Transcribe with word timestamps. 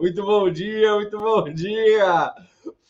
muito 0.00 0.24
bom 0.24 0.50
dia, 0.50 0.94
muito 0.94 1.18
bom 1.18 1.44
dia. 1.44 2.34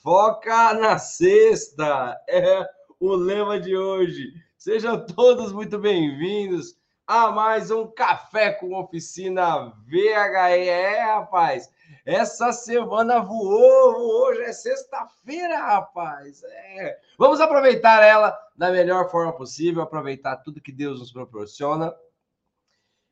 Foca 0.01 0.73
na 0.75 0.97
sexta 0.97 2.17
é 2.29 2.65
o 3.01 3.17
lema 3.17 3.59
de 3.59 3.77
hoje. 3.77 4.33
Sejam 4.57 5.05
todos 5.05 5.53
muito 5.53 5.77
bem-vindos 5.77 6.79
a 7.05 7.33
mais 7.33 7.73
um 7.73 7.85
Café 7.89 8.53
com 8.53 8.79
Oficina 8.79 9.73
VHE. 9.89 10.69
É, 10.69 11.03
rapaz, 11.03 11.69
essa 12.07 12.53
semana 12.53 13.19
voou, 13.19 14.23
hoje 14.23 14.43
é 14.43 14.53
sexta-feira, 14.53 15.59
rapaz. 15.59 16.45
É. 16.45 16.97
Vamos 17.19 17.41
aproveitar 17.41 18.05
ela 18.05 18.39
da 18.57 18.71
melhor 18.71 19.11
forma 19.11 19.33
possível, 19.33 19.83
aproveitar 19.83 20.37
tudo 20.37 20.63
que 20.63 20.71
Deus 20.71 21.01
nos 21.01 21.11
proporciona 21.11 21.93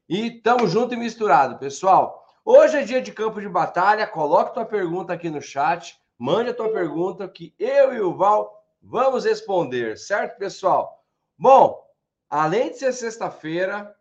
e 0.09 0.41
tamo 0.41 0.69
junto 0.69 0.95
e 0.95 0.97
misturado, 0.97 1.59
pessoal. 1.59 2.28
Hoje 2.51 2.79
é 2.79 2.83
dia 2.83 3.03
de 3.03 3.13
campo 3.13 3.43
de 3.43 3.47
batalha. 3.47 4.07
Coloque 4.07 4.55
tua 4.55 4.65
pergunta 4.65 5.13
aqui 5.13 5.29
no 5.29 5.43
chat. 5.43 6.01
Mande 6.17 6.49
a 6.49 6.55
tua 6.55 6.73
pergunta 6.73 7.29
que 7.29 7.55
eu 7.59 7.93
e 7.93 8.01
o 8.01 8.17
Val 8.17 8.65
vamos 8.81 9.27
responder, 9.27 9.99
certo, 9.99 10.39
pessoal? 10.39 11.05
Bom, 11.37 11.79
além 12.27 12.71
de 12.71 12.79
ser 12.79 12.95
sexta-feira, 12.95 13.95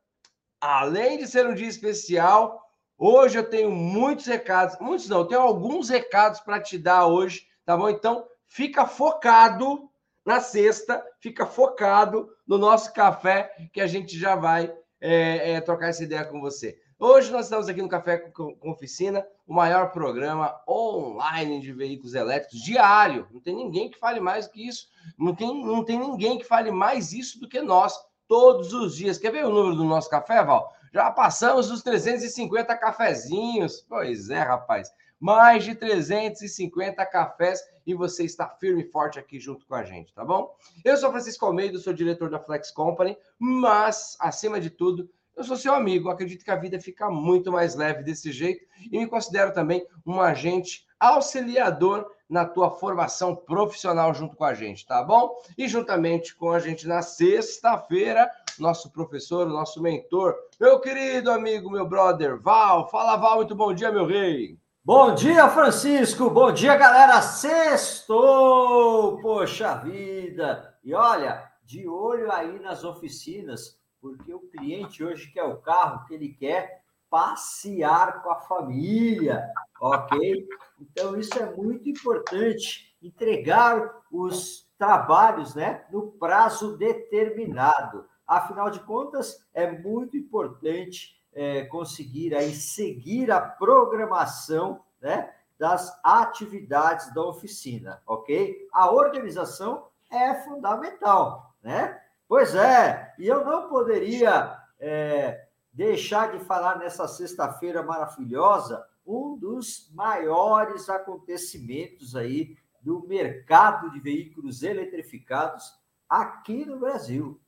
além 0.62 1.18
de 1.18 1.28
ser 1.28 1.46
um 1.46 1.54
dia 1.54 1.68
especial, 1.68 2.66
hoje 2.98 3.38
eu 3.38 3.44
tenho 3.44 3.70
muitos 3.70 4.26
recados, 4.26 4.80
muitos 4.80 5.10
não, 5.10 5.18
eu 5.20 5.26
tenho 5.26 5.42
alguns 5.42 5.90
recados 5.90 6.40
para 6.40 6.62
te 6.62 6.78
dar 6.78 7.06
hoje, 7.06 7.46
tá 7.66 7.76
bom? 7.76 7.90
Então, 7.90 8.26
fica 8.46 8.88
focado 8.88 9.90
na 10.26 10.40
sexta, 10.40 11.06
fica 11.20 11.46
focado 11.46 12.30
no 12.48 12.58
nosso 12.58 12.94
café 12.94 13.54
que 13.74 13.82
a 13.82 13.88
gente 13.88 14.18
já 14.18 14.38
vai 14.38 14.74
é, 15.02 15.52
é, 15.52 15.60
trocar 15.60 15.90
essa 15.90 16.06
ideia 16.06 16.24
com 16.24 16.40
você. 16.40 16.80
Hoje 17.00 17.32
nós 17.32 17.46
estamos 17.46 17.70
aqui 17.70 17.80
no 17.80 17.88
Café 17.88 18.18
com 18.18 18.58
Oficina, 18.64 19.24
o 19.46 19.54
maior 19.54 19.92
programa 19.92 20.60
online 20.68 21.62
de 21.62 21.72
veículos 21.72 22.16
elétricos 22.16 22.60
diário. 22.60 23.28
Não 23.32 23.40
tem 23.40 23.56
ninguém 23.56 23.88
que 23.88 24.00
fale 24.00 24.20
mais 24.20 24.48
do 24.48 24.54
que 24.54 24.68
isso. 24.68 24.88
Não 25.16 25.36
tem, 25.36 25.64
não 25.64 25.84
tem 25.84 26.00
ninguém 26.00 26.40
que 26.40 26.44
fale 26.44 26.72
mais 26.72 27.14
isso 27.14 27.40
do 27.40 27.48
que 27.48 27.62
nós, 27.62 27.96
todos 28.28 28.74
os 28.74 28.96
dias. 28.96 29.20
Quer 29.20 29.32
ver 29.32 29.46
o 29.46 29.52
número 29.52 29.76
do 29.76 29.84
nosso 29.84 30.10
café, 30.10 30.44
Val? 30.44 30.74
Já 30.92 31.12
passamos 31.12 31.68
dos 31.70 31.84
350 31.84 32.76
cafezinhos. 32.76 33.86
Pois 33.88 34.32
é, 34.32 34.40
rapaz. 34.40 34.92
Mais 35.20 35.64
de 35.66 35.76
350 35.76 37.06
cafés 37.06 37.62
e 37.86 37.94
você 37.94 38.26
está 38.26 38.50
firme 38.50 38.82
e 38.82 38.92
forte 38.92 39.20
aqui 39.20 39.40
junto 39.40 39.68
com 39.68 39.76
a 39.76 39.84
gente, 39.84 40.14
tá 40.14 40.26
bom? 40.26 40.56
Eu 40.84 40.98
sou 40.98 41.12
Francisco 41.12 41.46
Almeida, 41.46 41.78
sou 41.78 41.94
diretor 41.94 42.30
da 42.30 42.40
Flex 42.40 42.72
Company, 42.72 43.18
mas, 43.40 44.18
acima 44.20 44.60
de 44.60 44.70
tudo, 44.70 45.10
eu 45.38 45.44
sou 45.44 45.56
seu 45.56 45.74
amigo. 45.74 46.10
Acredito 46.10 46.44
que 46.44 46.52
a 46.52 46.56
vida 46.56 46.80
fica 46.80 47.10
muito 47.10 47.52
mais 47.52 47.76
leve 47.76 48.02
desse 48.04 48.32
jeito 48.32 48.66
e 48.92 48.98
me 48.98 49.08
considero 49.08 49.54
também 49.54 49.86
um 50.06 50.20
agente 50.20 50.86
auxiliador 51.00 52.10
na 52.28 52.44
tua 52.44 52.72
formação 52.72 53.36
profissional 53.36 54.14
junto 54.14 54.36
com 54.36 54.44
a 54.44 54.54
gente, 54.54 54.86
tá 54.86 55.02
bom? 55.04 55.34
E 55.58 55.68
juntamente 55.68 56.36
com 56.36 56.52
a 56.52 56.60
gente 56.60 56.88
na 56.88 57.02
sexta-feira, 57.02 58.30
nosso 58.60 58.92
professor, 58.92 59.48
nosso 59.48 59.82
mentor, 59.82 60.36
meu 60.60 60.80
querido 60.80 61.32
amigo, 61.32 61.70
meu 61.70 61.88
brother 61.88 62.38
Val. 62.42 62.90
Fala, 62.90 63.16
Val, 63.16 63.38
muito 63.38 63.56
bom 63.56 63.72
dia, 63.74 63.92
meu 63.92 64.06
rei. 64.06 64.58
Bom 64.84 65.14
dia, 65.14 65.48
Francisco. 65.50 66.30
Bom 66.30 66.52
dia, 66.52 66.76
galera. 66.76 67.22
Sextou! 67.22 69.20
Poxa 69.22 69.76
vida! 69.76 70.74
E 70.84 70.94
olha, 70.94 71.44
de 71.64 71.88
olho 71.88 72.32
aí 72.32 72.60
nas 72.60 72.86
oficinas, 72.86 73.77
porque 74.16 74.34
o 74.34 74.40
cliente 74.40 75.04
hoje 75.04 75.30
quer 75.32 75.44
o 75.44 75.58
carro 75.58 76.06
que 76.06 76.14
ele 76.14 76.30
quer 76.30 76.82
passear 77.10 78.22
com 78.22 78.30
a 78.30 78.40
família, 78.40 79.50
ok? 79.80 80.48
Então, 80.80 81.18
isso 81.18 81.38
é 81.38 81.56
muito 81.56 81.90
importante, 81.90 82.96
entregar 83.02 84.02
os 84.12 84.70
trabalhos 84.78 85.56
né, 85.56 85.86
no 85.92 86.12
prazo 86.12 86.78
determinado. 86.78 88.06
Afinal 88.26 88.70
de 88.70 88.80
contas, 88.82 89.46
é 89.54 89.72
muito 89.72 90.18
importante 90.18 91.22
é, 91.34 91.66
conseguir 91.66 92.36
aí 92.36 92.54
seguir 92.54 93.32
a 93.32 93.40
programação 93.40 94.84
né, 95.02 95.34
das 95.58 95.98
atividades 96.04 97.14
da 97.14 97.24
oficina, 97.24 98.02
ok? 98.06 98.68
A 98.72 98.92
organização 98.92 99.88
é 100.12 100.36
fundamental, 100.44 101.56
né? 101.62 102.02
Pois 102.28 102.54
é, 102.56 103.14
e 103.18 103.28
eu 103.28 103.46
não 103.46 103.70
poderia 103.70 104.62
é, 104.80 105.48
deixar 105.72 106.32
de 106.32 106.44
falar 106.44 106.78
nessa 106.78 107.08
sexta-feira 107.08 107.82
maravilhosa 107.82 108.86
um 109.06 109.38
dos 109.38 109.90
maiores 109.94 110.90
acontecimentos 110.90 112.16
aí 112.16 112.58
do 112.82 113.08
mercado 113.08 113.90
de 113.92 114.00
veículos 114.00 114.62
eletrificados 114.62 115.74
aqui 116.10 116.66
no 116.66 116.80
Brasil, 116.80 117.40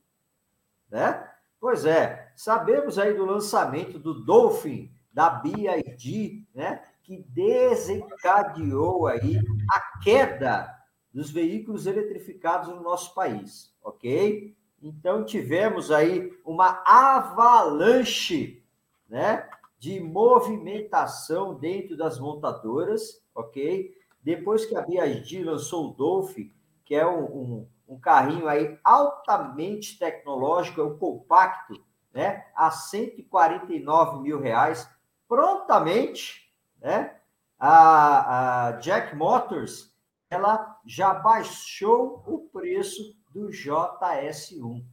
né? 0.90 1.30
Pois 1.60 1.84
é, 1.84 2.32
sabemos 2.34 2.98
aí 2.98 3.12
do 3.12 3.26
lançamento 3.26 3.98
do 3.98 4.24
Dolphin 4.24 4.90
da 5.12 5.28
BID, 5.28 6.46
né, 6.54 6.82
que 7.02 7.22
desencadeou 7.28 9.06
aí 9.06 9.38
a 9.70 9.98
queda 9.98 10.74
dos 11.12 11.30
veículos 11.30 11.86
eletrificados 11.86 12.68
no 12.68 12.80
nosso 12.80 13.14
país, 13.14 13.74
ok? 13.82 14.56
Então 14.82 15.24
tivemos 15.24 15.90
aí 15.90 16.32
uma 16.44 16.82
avalanche, 16.86 18.62
né, 19.08 19.48
de 19.78 19.98
movimentação 20.00 21.54
dentro 21.54 21.96
das 21.96 22.18
montadoras, 22.18 23.22
ok? 23.34 23.94
Depois 24.22 24.66
que 24.66 24.76
a 24.76 24.82
BID 24.82 25.42
lançou 25.44 25.90
o 25.90 25.94
Dolphin, 25.94 26.52
que 26.84 26.94
é 26.94 27.06
um, 27.06 27.24
um 27.24 27.68
um 27.90 27.98
carrinho 27.98 28.46
aí 28.46 28.78
altamente 28.84 29.98
tecnológico, 29.98 30.80
é 30.80 30.84
o 30.84 30.96
compacto, 30.96 31.84
né? 32.14 32.46
A 32.54 32.70
149 32.70 34.22
mil 34.22 34.40
reais, 34.40 34.88
prontamente, 35.28 36.54
né? 36.80 37.16
A, 37.58 38.68
a 38.68 38.72
Jack 38.72 39.16
Motors, 39.16 39.92
ela 40.30 40.78
já 40.86 41.12
baixou 41.12 42.22
o 42.26 42.48
preço 42.52 43.19
do 43.30 43.48
JS1, 43.48 44.84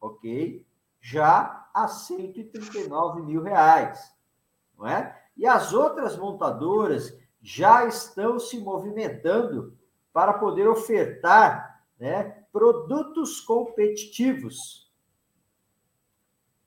ok? 0.00 0.64
Já 1.00 1.68
a 1.74 1.88
139 1.88 3.22
mil 3.22 3.42
reais, 3.42 4.14
não 4.76 4.86
é? 4.86 5.18
E 5.36 5.46
as 5.46 5.72
outras 5.72 6.16
montadoras 6.16 7.18
já 7.42 7.86
estão 7.86 8.38
se 8.38 8.58
movimentando 8.58 9.76
para 10.12 10.34
poder 10.34 10.68
ofertar 10.68 11.82
né, 11.98 12.44
produtos 12.52 13.40
competitivos. 13.40 14.90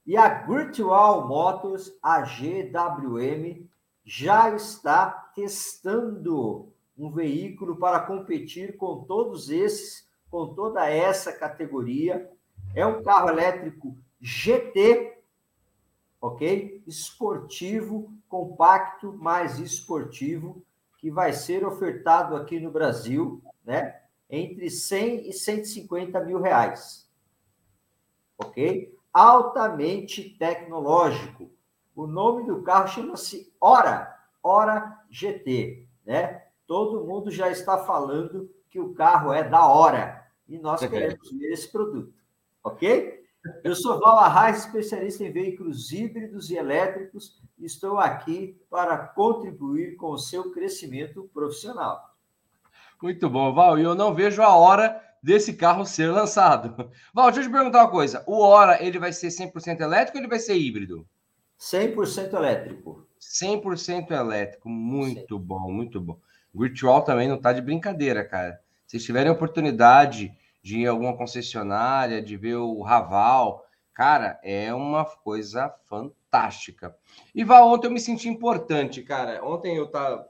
E 0.05 0.17
a 0.17 0.45
Virtual 0.45 1.27
Motors, 1.27 1.97
a 2.01 2.21
GWM, 2.21 3.67
já 4.03 4.53
está 4.53 5.09
testando 5.33 6.73
um 6.97 7.11
veículo 7.11 7.77
para 7.77 8.01
competir 8.01 8.75
com 8.77 9.03
todos 9.03 9.49
esses, 9.49 10.07
com 10.33 10.47
toda 10.47 10.89
essa 10.89 11.31
categoria. 11.31 12.27
É 12.73 12.83
um 12.83 13.03
carro 13.03 13.29
elétrico 13.29 13.95
GT, 14.19 15.21
ok? 16.19 16.81
Esportivo, 16.87 18.11
compacto, 18.27 19.13
mais 19.13 19.59
esportivo, 19.59 20.65
que 20.97 21.11
vai 21.11 21.33
ser 21.33 21.63
ofertado 21.63 22.35
aqui 22.35 22.59
no 22.59 22.71
Brasil, 22.71 23.43
né? 23.63 24.01
entre 24.27 24.71
100 24.71 25.29
e 25.29 25.33
150 25.33 26.19
mil 26.21 26.41
reais. 26.41 27.07
Ok? 28.35 28.91
Altamente 29.13 30.31
tecnológico. 30.39 31.51
O 31.95 32.07
nome 32.07 32.47
do 32.47 32.63
carro 32.63 32.87
chama-se 32.87 33.53
Hora, 33.61 34.19
Hora 34.41 34.99
GT, 35.11 35.87
né? 36.03 36.43
Todo 36.65 37.05
mundo 37.05 37.29
já 37.29 37.51
está 37.51 37.77
falando 37.77 38.49
que 38.71 38.79
o 38.79 38.95
carro 38.95 39.31
é 39.31 39.47
da 39.47 39.67
hora 39.67 40.22
e 40.53 40.59
nós 40.59 40.79
queremos 40.87 41.31
ver 41.31 41.51
esse 41.51 41.71
produto, 41.71 42.13
ok? 42.63 43.23
Eu 43.63 43.75
sou 43.75 43.99
Val 43.99 44.19
Arraes, 44.19 44.59
especialista 44.59 45.23
em 45.23 45.31
veículos 45.31 45.91
híbridos 45.91 46.49
e 46.49 46.55
elétricos, 46.55 47.41
e 47.59 47.65
estou 47.65 47.97
aqui 47.97 48.57
para 48.69 48.97
contribuir 48.97 49.97
com 49.97 50.11
o 50.11 50.17
seu 50.17 50.51
crescimento 50.51 51.29
profissional. 51.33 52.15
Muito 53.01 53.29
bom, 53.29 53.53
Val. 53.53 53.77
E 53.77 53.83
eu 53.83 53.95
não 53.95 54.15
vejo 54.15 54.41
a 54.41 54.55
hora 54.55 55.01
desse 55.21 55.53
carro 55.53 55.85
ser 55.85 56.07
lançado. 56.07 56.89
Val, 57.13 57.31
deixa 57.31 57.41
eu 57.41 57.51
te 57.51 57.51
perguntar 57.51 57.83
uma 57.83 57.91
coisa. 57.91 58.23
O 58.25 58.39
Hora, 58.39 58.81
ele 58.81 58.97
vai 58.97 59.11
ser 59.11 59.27
100% 59.27 59.81
elétrico 59.81 60.17
ou 60.17 60.21
ele 60.21 60.29
vai 60.29 60.39
ser 60.39 60.55
híbrido? 60.55 61.05
100% 61.59 62.33
elétrico. 62.33 63.05
100% 63.19 64.11
elétrico. 64.11 64.69
Muito 64.69 65.37
Sim. 65.37 65.43
bom, 65.43 65.71
muito 65.71 65.99
bom. 65.99 66.17
Virtual 66.53 67.01
também 67.01 67.27
não 67.27 67.39
tá 67.39 67.51
de 67.51 67.61
brincadeira, 67.61 68.23
cara. 68.23 68.59
Se 68.85 68.99
tiverem 68.99 69.31
oportunidade 69.31 70.33
de 70.63 70.77
ir 70.79 70.83
em 70.83 70.87
alguma 70.87 71.15
concessionária, 71.17 72.21
de 72.21 72.37
ver 72.37 72.55
o 72.55 72.81
Raval, 72.81 73.65
cara, 73.93 74.39
é 74.41 74.73
uma 74.73 75.03
coisa 75.03 75.69
fantástica. 75.83 76.95
E 77.35 77.43
Val, 77.43 77.67
ontem 77.67 77.87
eu 77.87 77.91
me 77.91 77.99
senti 77.99 78.29
importante, 78.29 79.03
cara. 79.03 79.45
Ontem 79.45 79.75
eu 79.75 79.85
estava 79.85 80.25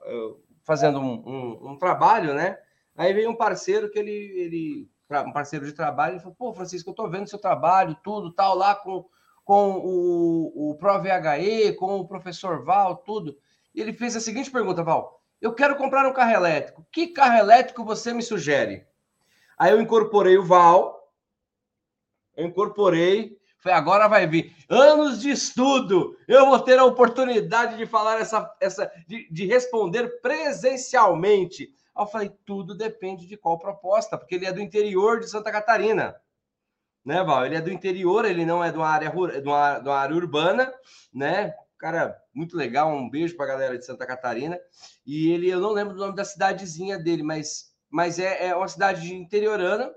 fazendo 0.63 0.99
um, 0.99 1.13
um, 1.25 1.71
um, 1.71 1.77
trabalho, 1.77 2.33
né? 2.33 2.57
Aí 2.97 3.13
veio 3.13 3.29
um 3.29 3.35
parceiro 3.35 3.91
que 3.91 3.99
ele, 3.99 4.11
ele 4.11 4.89
um 5.27 5.31
parceiro 5.31 5.65
de 5.65 5.73
trabalho, 5.73 6.13
ele 6.13 6.19
falou: 6.19 6.35
pô, 6.35 6.53
Francisco, 6.53 6.89
eu 6.89 6.95
tô 6.95 7.07
vendo 7.07 7.29
seu 7.29 7.39
trabalho, 7.39 7.95
tudo, 8.03 8.33
tal, 8.33 8.55
lá 8.55 8.73
com, 8.73 9.05
com 9.45 9.73
o, 9.77 10.71
o 10.71 10.75
ProVHE, 10.75 11.73
com 11.77 11.99
o 11.99 12.07
professor 12.07 12.63
Val, 12.63 12.97
tudo. 12.97 13.37
E 13.75 13.81
ele 13.81 13.93
fez 13.93 14.15
a 14.15 14.19
seguinte 14.19 14.49
pergunta, 14.49 14.83
Val: 14.83 15.21
eu 15.39 15.53
quero 15.53 15.75
comprar 15.75 16.07
um 16.09 16.13
carro 16.13 16.31
elétrico. 16.31 16.85
Que 16.91 17.07
carro 17.07 17.37
elétrico 17.37 17.85
você 17.85 18.13
me 18.13 18.23
sugere? 18.23 18.87
Aí 19.57 19.71
eu 19.71 19.81
incorporei 19.81 20.37
o 20.37 20.43
Val, 20.43 21.11
eu 22.35 22.45
incorporei, 22.45 23.37
foi 23.59 23.71
agora 23.71 24.07
vai 24.07 24.27
vir. 24.27 24.53
Anos 24.69 25.21
de 25.21 25.29
estudo, 25.29 26.17
eu 26.27 26.45
vou 26.47 26.59
ter 26.59 26.77
a 26.77 26.85
oportunidade 26.85 27.77
de 27.77 27.85
falar 27.85 28.19
essa, 28.19 28.53
essa 28.59 28.91
de, 29.07 29.29
de 29.31 29.45
responder 29.45 30.19
presencialmente. 30.21 31.73
Aí 31.95 32.03
eu 32.03 32.07
falei, 32.07 32.31
tudo 32.45 32.75
depende 32.75 33.25
de 33.25 33.37
qual 33.37 33.57
proposta, 33.57 34.17
porque 34.17 34.35
ele 34.35 34.45
é 34.45 34.51
do 34.51 34.59
interior 34.59 35.19
de 35.19 35.29
Santa 35.29 35.51
Catarina. 35.51 36.15
Né, 37.05 37.23
Val? 37.23 37.45
Ele 37.45 37.55
é 37.55 37.61
do 37.61 37.71
interior, 37.71 38.25
ele 38.25 38.45
não 38.45 38.63
é 38.63 38.71
de 38.71 38.77
uma 38.77 38.87
área, 38.87 39.09
de 39.09 39.47
uma, 39.47 39.79
de 39.79 39.87
uma 39.87 39.97
área 39.97 40.15
urbana, 40.15 40.73
né? 41.13 41.53
Cara, 41.77 42.17
muito 42.33 42.55
legal. 42.55 42.89
Um 42.89 43.09
beijo 43.09 43.35
para 43.35 43.45
a 43.45 43.49
galera 43.49 43.77
de 43.77 43.85
Santa 43.85 44.05
Catarina. 44.05 44.57
E 45.05 45.31
ele, 45.31 45.49
eu 45.49 45.59
não 45.59 45.71
lembro 45.71 45.93
do 45.93 45.99
nome 45.99 46.15
da 46.15 46.23
cidadezinha 46.23 46.97
dele, 46.97 47.23
mas, 47.23 47.72
mas 47.93 48.17
é, 48.17 48.47
é 48.47 48.55
uma 48.55 48.67
cidade 48.67 49.13
interiorana, 49.13 49.93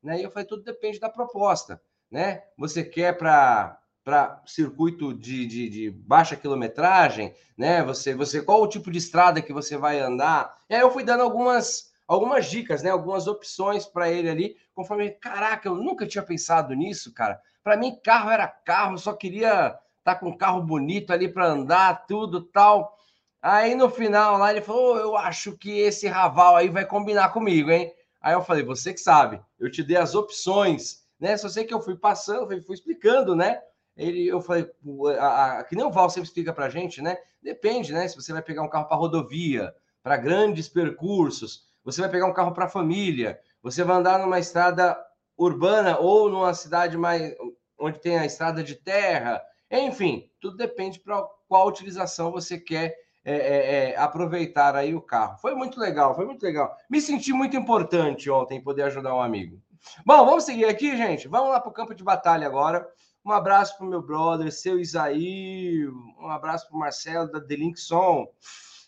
né? 0.00 0.20
E 0.20 0.22
eu 0.22 0.30
falei, 0.30 0.46
tudo 0.46 0.62
depende 0.62 1.00
da 1.00 1.10
proposta, 1.10 1.82
né? 2.08 2.44
Você 2.56 2.84
quer 2.84 3.18
para 3.18 3.76
para 4.02 4.40
circuito 4.46 5.12
de, 5.12 5.44
de, 5.46 5.68
de, 5.68 5.90
baixa 5.90 6.34
quilometragem, 6.34 7.34
né? 7.58 7.82
Você, 7.84 8.14
você, 8.14 8.40
qual 8.40 8.62
o 8.62 8.68
tipo 8.68 8.90
de 8.90 8.96
estrada 8.96 9.42
que 9.42 9.52
você 9.52 9.76
vai 9.76 10.00
andar? 10.00 10.56
E 10.70 10.74
aí 10.74 10.80
eu 10.80 10.90
fui 10.90 11.04
dando 11.04 11.22
algumas, 11.22 11.92
algumas 12.08 12.46
dicas, 12.46 12.82
né? 12.82 12.90
Algumas 12.90 13.26
opções 13.26 13.84
para 13.84 14.08
ele 14.10 14.30
ali, 14.30 14.56
conforme, 14.72 15.10
caraca, 15.10 15.68
eu 15.68 15.74
nunca 15.74 16.06
tinha 16.06 16.22
pensado 16.22 16.72
nisso, 16.72 17.12
cara. 17.12 17.40
Para 17.62 17.76
mim, 17.76 18.00
carro 18.02 18.30
era 18.30 18.48
carro, 18.48 18.96
só 18.96 19.12
queria 19.12 19.78
tá 20.02 20.14
com 20.14 20.28
um 20.30 20.36
carro 20.36 20.62
bonito 20.62 21.12
ali 21.12 21.28
para 21.28 21.46
andar, 21.46 22.06
tudo 22.06 22.42
tal. 22.42 22.96
Aí 23.42 23.74
no 23.74 23.88
final 23.88 24.38
lá 24.38 24.50
ele 24.50 24.60
falou: 24.60 24.94
oh, 24.94 24.98
Eu 24.98 25.16
acho 25.16 25.56
que 25.56 25.78
esse 25.78 26.06
Raval 26.06 26.56
aí 26.56 26.68
vai 26.68 26.84
combinar 26.84 27.30
comigo, 27.30 27.70
hein? 27.70 27.92
Aí 28.20 28.34
eu 28.34 28.42
falei: 28.42 28.62
Você 28.64 28.92
que 28.92 29.00
sabe, 29.00 29.40
eu 29.58 29.70
te 29.70 29.82
dei 29.82 29.96
as 29.96 30.14
opções, 30.14 31.04
né? 31.18 31.36
Só 31.36 31.48
sei 31.48 31.64
que 31.64 31.72
eu 31.72 31.80
fui 31.80 31.96
passando, 31.96 32.46
fui, 32.46 32.60
fui 32.60 32.74
explicando, 32.74 33.34
né? 33.34 33.60
Ele, 33.96 34.26
eu 34.26 34.40
falei, 34.40 34.70
a, 35.18 35.58
a, 35.58 35.64
que 35.64 35.76
nem 35.76 35.84
o 35.84 35.90
Val 35.90 36.08
sempre 36.08 36.28
explica 36.28 36.52
para 36.52 36.70
gente, 36.70 37.02
né? 37.02 37.18
Depende, 37.42 37.92
né? 37.92 38.08
Se 38.08 38.16
você 38.16 38.32
vai 38.32 38.42
pegar 38.42 38.62
um 38.62 38.68
carro 38.68 38.86
para 38.86 38.96
rodovia, 38.96 39.74
para 40.02 40.16
grandes 40.16 40.68
percursos, 40.68 41.66
você 41.84 42.00
vai 42.00 42.10
pegar 42.10 42.26
um 42.26 42.32
carro 42.32 42.52
para 42.52 42.68
família, 42.68 43.38
você 43.62 43.84
vai 43.84 43.96
andar 43.96 44.18
numa 44.18 44.38
estrada 44.38 44.96
urbana 45.36 45.98
ou 45.98 46.30
numa 46.30 46.54
cidade 46.54 46.96
mais 46.96 47.34
onde 47.78 47.98
tem 47.98 48.18
a 48.18 48.26
estrada 48.26 48.62
de 48.62 48.74
terra, 48.74 49.42
enfim, 49.70 50.30
tudo 50.40 50.56
depende 50.56 50.98
para 50.98 51.22
qual 51.48 51.68
utilização 51.68 52.30
você 52.30 52.58
quer 52.58 52.94
é, 53.24 53.34
é, 53.34 53.90
é, 53.90 53.96
aproveitar 53.98 54.74
aí 54.74 54.94
o 54.94 55.00
carro. 55.00 55.38
Foi 55.38 55.54
muito 55.54 55.78
legal, 55.78 56.14
foi 56.14 56.24
muito 56.24 56.42
legal. 56.42 56.74
Me 56.88 57.00
senti 57.00 57.32
muito 57.32 57.56
importante 57.56 58.30
ontem 58.30 58.62
poder 58.62 58.84
ajudar 58.84 59.14
um 59.14 59.20
amigo. 59.20 59.60
Bom, 60.04 60.24
vamos 60.24 60.44
seguir 60.44 60.66
aqui, 60.66 60.96
gente. 60.96 61.28
Vamos 61.28 61.50
lá 61.50 61.60
para 61.60 61.70
o 61.70 61.74
campo 61.74 61.94
de 61.94 62.04
batalha 62.04 62.46
agora. 62.46 62.86
Um 63.24 63.32
abraço 63.32 63.76
para 63.76 63.86
o 63.86 63.90
meu 63.90 64.02
brother, 64.02 64.50
seu 64.50 64.78
Isaí. 64.78 65.86
Um 66.18 66.28
abraço 66.28 66.66
para 66.68 66.76
o 66.76 66.80
Marcelo 66.80 67.30
da 67.30 67.38
Delinkson. 67.38 68.26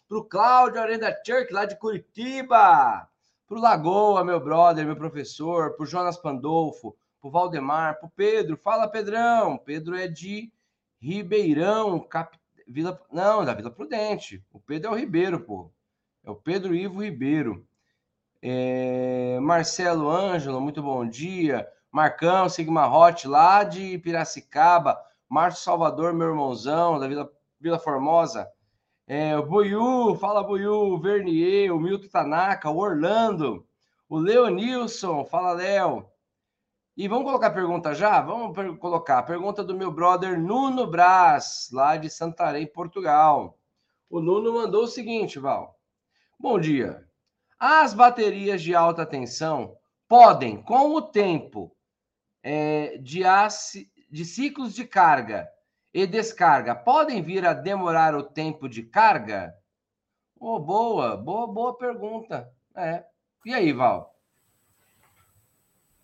Para 0.08 0.18
o 0.18 0.24
Cláudio 0.24 0.80
Arenda 0.80 1.14
Church, 1.26 1.52
lá 1.52 1.64
de 1.64 1.78
Curitiba. 1.78 3.08
Para 3.46 3.58
o 3.58 3.60
Lagoa, 3.60 4.24
meu 4.24 4.40
brother, 4.40 4.86
meu 4.86 4.96
professor. 4.96 5.74
Para 5.76 5.84
o 5.84 5.86
Jonas 5.86 6.16
Pandolfo. 6.16 6.96
Para 7.20 7.28
o 7.28 7.30
Valdemar. 7.30 7.98
Para 7.98 8.06
o 8.06 8.10
Pedro. 8.10 8.56
Fala, 8.56 8.88
Pedrão. 8.88 9.58
Pedro 9.58 9.94
é 9.94 10.08
de 10.08 10.50
Ribeirão, 11.00 11.98
Cap... 12.00 12.38
Vila. 12.66 13.00
Não, 13.12 13.44
da 13.44 13.54
Vila 13.54 13.70
Prudente. 13.70 14.44
O 14.52 14.60
Pedro 14.60 14.90
é 14.90 14.92
o 14.92 14.96
Ribeiro, 14.96 15.40
pô. 15.40 15.70
É 16.24 16.30
o 16.30 16.36
Pedro 16.36 16.74
Ivo 16.74 17.02
Ribeiro. 17.02 17.66
É... 18.40 19.38
Marcelo 19.40 20.10
Ângelo, 20.10 20.60
muito 20.60 20.82
bom 20.82 21.06
dia. 21.06 21.68
Marcão, 21.90 22.48
Sigma 22.48 22.86
Hot, 22.86 23.28
lá 23.28 23.64
de 23.64 23.98
Piracicaba. 23.98 24.98
Márcio 25.28 25.64
Salvador, 25.64 26.12
meu 26.12 26.28
irmãozão, 26.28 26.98
da 26.98 27.08
Vila, 27.08 27.30
Vila 27.60 27.78
Formosa. 27.78 28.50
É, 29.06 29.36
o 29.36 29.44
Buiu, 29.44 30.14
fala 30.16 30.42
Buiu, 30.42 30.98
Vernier, 30.98 31.74
o 31.74 31.80
Milton 31.80 32.08
Tanaka, 32.08 32.70
o 32.70 32.78
Orlando, 32.78 33.66
o 34.08 34.18
Leonilson, 34.18 35.24
fala 35.24 35.52
Léo. 35.52 36.06
E 36.94 37.08
vamos 37.08 37.24
colocar 37.24 37.46
a 37.46 37.52
pergunta 37.52 37.94
já? 37.94 38.20
Vamos 38.20 38.78
colocar 38.78 39.18
a 39.18 39.22
pergunta 39.22 39.64
do 39.64 39.74
meu 39.74 39.90
brother 39.90 40.38
Nuno 40.38 40.86
Braz, 40.86 41.70
lá 41.72 41.96
de 41.96 42.10
Santarém, 42.10 42.66
Portugal. 42.66 43.58
O 44.10 44.20
Nuno 44.20 44.52
mandou 44.52 44.84
o 44.84 44.88
seguinte, 44.88 45.38
Val. 45.38 45.80
Bom 46.38 46.60
dia. 46.60 47.08
As 47.58 47.94
baterias 47.94 48.60
de 48.60 48.74
alta 48.74 49.06
tensão 49.06 49.74
podem, 50.06 50.62
com 50.62 50.90
o 50.90 51.00
tempo 51.00 51.74
é, 52.42 52.98
de, 52.98 53.22
de 54.10 54.24
ciclos 54.26 54.74
de 54.74 54.84
carga 54.84 55.48
e 55.94 56.06
descarga, 56.06 56.74
podem 56.74 57.22
vir 57.22 57.46
a 57.46 57.54
demorar 57.54 58.14
o 58.14 58.22
tempo 58.22 58.68
de 58.68 58.82
carga? 58.82 59.54
Oh, 60.38 60.58
boa, 60.58 61.16
boa, 61.16 61.46
boa 61.46 61.74
pergunta. 61.74 62.52
É. 62.76 63.02
E 63.46 63.54
aí, 63.54 63.72
Val? 63.72 64.11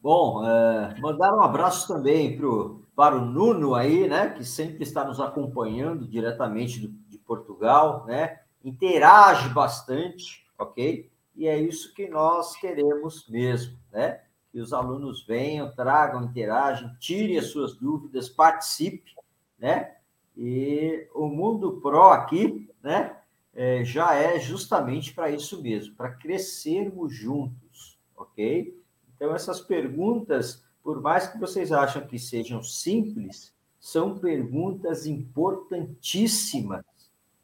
Bom, 0.01 0.47
é, 0.47 0.95
mandar 1.01 1.35
um 1.35 1.43
abraço 1.43 1.89
também 1.89 2.37
pro, 2.37 2.87
para 2.95 3.17
o 3.17 3.25
Nuno 3.25 3.75
aí, 3.75 4.09
né, 4.09 4.31
que 4.31 4.45
sempre 4.45 4.83
está 4.83 5.05
nos 5.05 5.21
acompanhando 5.21 6.07
diretamente 6.07 6.81
do, 6.81 6.89
de 7.09 7.19
Portugal, 7.19 8.05
né, 8.07 8.41
interage 8.65 9.49
bastante, 9.49 10.47
ok? 10.59 11.11
E 11.35 11.47
é 11.47 11.59
isso 11.59 11.95
que 11.95 12.09
nós 12.09 12.57
queremos 12.57 13.29
mesmo, 13.29 13.79
né? 13.93 14.21
Que 14.51 14.61
os 14.61 14.73
alunos 14.73 15.25
venham, 15.25 15.71
tragam, 15.71 16.25
interagem, 16.25 16.91
tirem 16.99 17.39
as 17.39 17.47
suas 17.47 17.75
dúvidas, 17.75 18.29
participe, 18.29 19.13
né? 19.59 19.95
E 20.37 21.09
o 21.15 21.29
Mundo 21.29 21.81
Pro 21.81 22.09
aqui, 22.09 22.69
né, 22.83 23.17
é, 23.55 23.85
já 23.85 24.15
é 24.15 24.39
justamente 24.39 25.13
para 25.15 25.31
isso 25.31 25.63
mesmo, 25.63 25.95
para 25.95 26.11
crescermos 26.11 27.15
juntos, 27.15 27.99
ok? 28.17 28.78
Então, 29.19 29.35
essas 29.35 29.61
perguntas, 29.61 30.65
por 30.81 31.03
mais 31.03 31.27
que 31.27 31.39
vocês 31.39 31.73
acham 31.73 32.07
que 32.07 32.21
sejam 32.21 32.63
simples, 32.63 33.53
são 33.81 34.17
perguntas 34.17 35.07
importantíssimas, 35.07 36.85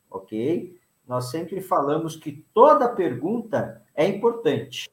ok? 0.09 0.78
Nós 1.07 1.33
sempre 1.33 1.61
falamos 1.61 2.14
que 2.14 2.45
toda 2.54 2.88
pergunta 2.88 3.83
é 3.93 4.07
importante, 4.07 4.88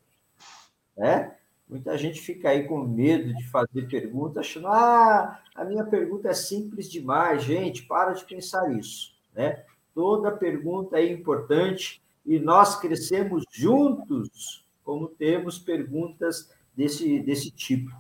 né? 0.98 1.38
Muita 1.70 1.96
gente 2.00 2.20
fica 2.20 2.50
aí 2.50 2.68
com 2.68 2.80
medo 2.84 3.34
de 3.34 3.48
fazer 3.48 3.88
pergunta, 3.88 4.40
achando, 4.40 4.68
ah, 4.68 5.40
a 5.54 5.64
minha 5.64 5.86
pergunta 5.86 6.28
é 6.30 6.34
simples 6.34 6.90
demais. 6.90 7.44
Gente, 7.44 7.84
para 7.84 8.12
de 8.14 8.26
pensar 8.26 8.76
isso, 8.76 9.14
né? 9.34 9.64
Toda 9.94 10.32
pergunta 10.32 11.00
é 11.00 11.06
importante 11.06 12.02
e 12.26 12.40
nós 12.40 12.80
crescemos 12.80 13.46
juntos, 13.52 14.66
como 14.84 15.08
temos 15.08 15.60
perguntas 15.60 16.52
desse, 16.76 17.20
desse 17.20 17.52
tipo, 17.52 17.92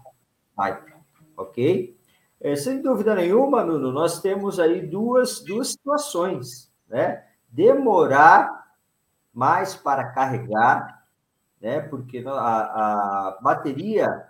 type, 0.56 0.94
ok? 1.36 1.98
É, 2.40 2.56
sem 2.56 2.82
dúvida 2.82 3.14
nenhuma, 3.14 3.64
Nuno, 3.64 3.92
nós 3.92 4.22
temos 4.22 4.60
aí 4.60 4.82
duas, 4.82 5.42
duas 5.42 5.70
situações, 5.70 6.72
né? 6.88 7.24
Demorar 7.50 8.68
mais 9.34 9.76
para 9.76 10.12
carregar, 10.12 11.06
né? 11.60 11.82
Porque 11.82 12.24
a, 12.26 12.32
a 12.32 13.40
bateria, 13.42 14.30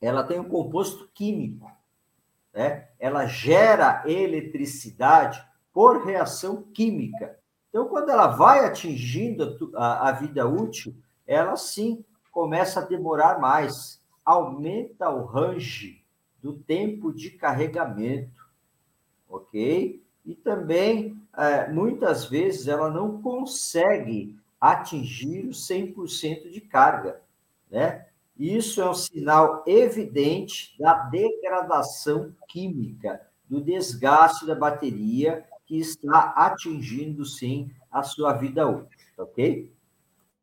ela 0.00 0.22
tem 0.22 0.38
um 0.38 0.48
composto 0.48 1.08
químico, 1.14 1.70
né? 2.52 2.88
Ela 2.98 3.26
gera 3.26 4.02
eletricidade 4.04 5.42
por 5.72 6.04
reação 6.04 6.62
química. 6.74 7.38
Então, 7.68 7.86
quando 7.88 8.10
ela 8.10 8.28
vai 8.28 8.64
atingindo 8.64 9.72
a, 9.76 10.08
a 10.08 10.12
vida 10.12 10.46
útil, 10.46 10.94
ela 11.26 11.56
sim 11.56 12.04
começa 12.38 12.78
a 12.78 12.84
demorar 12.84 13.40
mais, 13.40 14.00
aumenta 14.24 15.10
o 15.10 15.24
range 15.24 16.04
do 16.40 16.52
tempo 16.52 17.12
de 17.12 17.30
carregamento, 17.30 18.46
ok? 19.28 20.00
E 20.24 20.34
também, 20.36 21.20
é, 21.36 21.68
muitas 21.68 22.26
vezes, 22.26 22.68
ela 22.68 22.92
não 22.92 23.20
consegue 23.20 24.38
atingir 24.60 25.48
o 25.48 25.50
100% 25.50 26.48
de 26.48 26.60
carga, 26.60 27.20
né? 27.68 28.06
Isso 28.38 28.80
é 28.80 28.88
um 28.88 28.94
sinal 28.94 29.64
evidente 29.66 30.76
da 30.78 30.94
degradação 30.94 32.32
química, 32.46 33.20
do 33.50 33.60
desgaste 33.60 34.46
da 34.46 34.54
bateria 34.54 35.44
que 35.66 35.76
está 35.76 36.34
atingindo, 36.36 37.24
sim, 37.24 37.68
a 37.90 38.04
sua 38.04 38.32
vida 38.32 38.64
útil, 38.64 38.96
ok? 39.18 39.72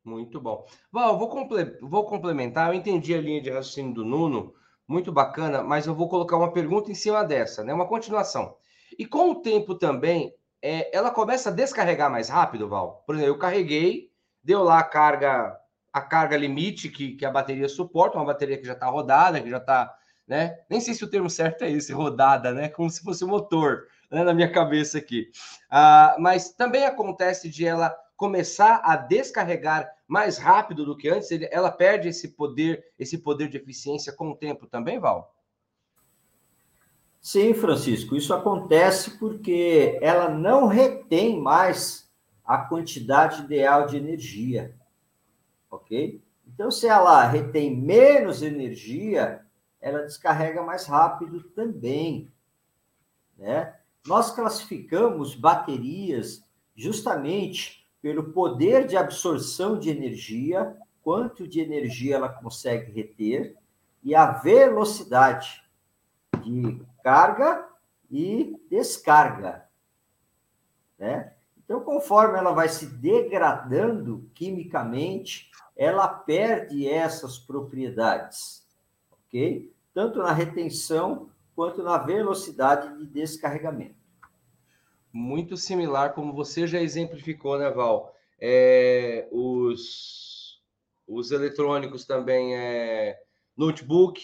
Muito 0.05 0.39
bom. 0.39 0.63
Val, 0.91 1.17
vou, 1.17 1.27
comple 1.27 1.77
vou 1.81 2.05
complementar. 2.05 2.69
Eu 2.69 2.75
entendi 2.75 3.15
a 3.15 3.19
linha 3.19 3.41
de 3.41 3.49
raciocínio 3.49 3.91
do 3.91 4.05
Nuno, 4.05 4.53
muito 4.87 5.11
bacana, 5.11 5.63
mas 5.63 5.87
eu 5.87 5.95
vou 5.95 6.07
colocar 6.07 6.37
uma 6.37 6.53
pergunta 6.53 6.91
em 6.91 6.95
cima 6.95 7.23
dessa, 7.23 7.63
né? 7.63 7.73
Uma 7.73 7.87
continuação. 7.87 8.55
E 8.99 9.05
com 9.05 9.31
o 9.31 9.41
tempo 9.41 9.73
também, 9.73 10.31
é, 10.61 10.95
ela 10.95 11.09
começa 11.09 11.49
a 11.49 11.51
descarregar 11.51 12.11
mais 12.11 12.29
rápido, 12.29 12.69
Val? 12.69 13.03
Por 13.07 13.15
exemplo, 13.15 13.33
eu 13.33 13.39
carreguei, 13.39 14.11
deu 14.43 14.61
lá 14.63 14.77
a 14.77 14.83
carga, 14.83 15.59
a 15.91 16.01
carga 16.01 16.37
limite 16.37 16.87
que, 16.89 17.15
que 17.15 17.25
a 17.25 17.31
bateria 17.31 17.67
suporta, 17.67 18.17
uma 18.19 18.25
bateria 18.25 18.59
que 18.59 18.67
já 18.67 18.73
está 18.73 18.85
rodada, 18.85 19.41
que 19.41 19.49
já 19.49 19.57
está, 19.57 19.91
né? 20.27 20.55
Nem 20.69 20.79
sei 20.79 20.93
se 20.93 21.03
o 21.03 21.09
termo 21.09 21.31
certo 21.31 21.63
é 21.63 21.71
esse, 21.71 21.91
rodada, 21.91 22.51
né? 22.51 22.69
Como 22.69 22.91
se 22.91 23.01
fosse 23.01 23.25
um 23.25 23.29
motor, 23.29 23.87
né? 24.11 24.23
Na 24.23 24.35
minha 24.35 24.51
cabeça 24.51 24.99
aqui. 24.99 25.31
Ah, 25.67 26.15
mas 26.19 26.53
também 26.53 26.85
acontece 26.85 27.49
de 27.49 27.65
ela 27.65 27.95
começar 28.15 28.81
a 28.83 28.95
descarregar 28.95 29.91
mais 30.07 30.37
rápido 30.37 30.85
do 30.85 30.95
que 30.95 31.09
antes, 31.09 31.29
ela 31.51 31.71
perde 31.71 32.09
esse 32.09 32.29
poder, 32.29 32.85
esse 32.97 33.17
poder 33.17 33.49
de 33.49 33.57
eficiência 33.57 34.13
com 34.13 34.29
o 34.29 34.35
tempo 34.35 34.67
também, 34.67 34.99
Val? 34.99 35.35
Sim, 37.19 37.53
Francisco, 37.55 38.15
isso 38.15 38.33
acontece 38.33 39.17
porque 39.17 39.97
ela 40.01 40.29
não 40.29 40.67
retém 40.67 41.41
mais 41.41 42.11
a 42.45 42.59
quantidade 42.59 43.41
ideal 43.41 43.87
de 43.87 43.97
energia, 43.97 44.75
ok? 45.71 46.21
Então, 46.47 46.69
se 46.69 46.87
ela 46.87 47.25
retém 47.25 47.75
menos 47.75 48.43
energia, 48.43 49.43
ela 49.81 50.03
descarrega 50.03 50.61
mais 50.61 50.85
rápido 50.85 51.41
também, 51.41 52.31
né? 53.35 53.75
Nós 54.05 54.29
classificamos 54.29 55.33
baterias 55.33 56.45
justamente 56.75 57.84
pelo 58.05 58.25
poder 58.25 58.85
de 58.85 58.95
absorção 58.95 59.79
de 59.79 59.89
energia, 59.89 60.77
quanto 61.01 61.47
de 61.47 61.59
energia 61.59 62.17
ela 62.17 62.29
consegue 62.29 62.91
reter, 62.91 63.57
e 64.03 64.13
a 64.13 64.27
velocidade 64.31 65.63
de 66.43 66.79
carga 67.03 67.67
e 68.11 68.61
descarga. 68.69 69.67
Né? 70.99 71.33
Então, 71.57 71.81
conforme 71.81 72.37
ela 72.37 72.51
vai 72.51 72.69
se 72.69 72.85
degradando 72.85 74.29
quimicamente, 74.35 75.49
ela 75.75 76.07
perde 76.07 76.87
essas 76.87 77.39
propriedades, 77.39 78.67
ok? 79.13 79.73
Tanto 79.95 80.19
na 80.19 80.31
retenção 80.31 81.27
quanto 81.55 81.81
na 81.81 81.97
velocidade 81.97 82.99
de 82.99 83.07
descarregamento 83.07 84.04
muito 85.15 85.55
similar, 85.55 86.13
como 86.13 86.33
você 86.33 86.67
já 86.67 86.81
exemplificou, 86.81 87.57
né, 87.57 87.69
Val? 87.69 88.13
É, 88.37 89.29
os, 89.31 90.61
os 91.07 91.31
eletrônicos 91.31 92.05
também 92.05 92.53
é 92.53 93.17
notebook, 93.55 94.21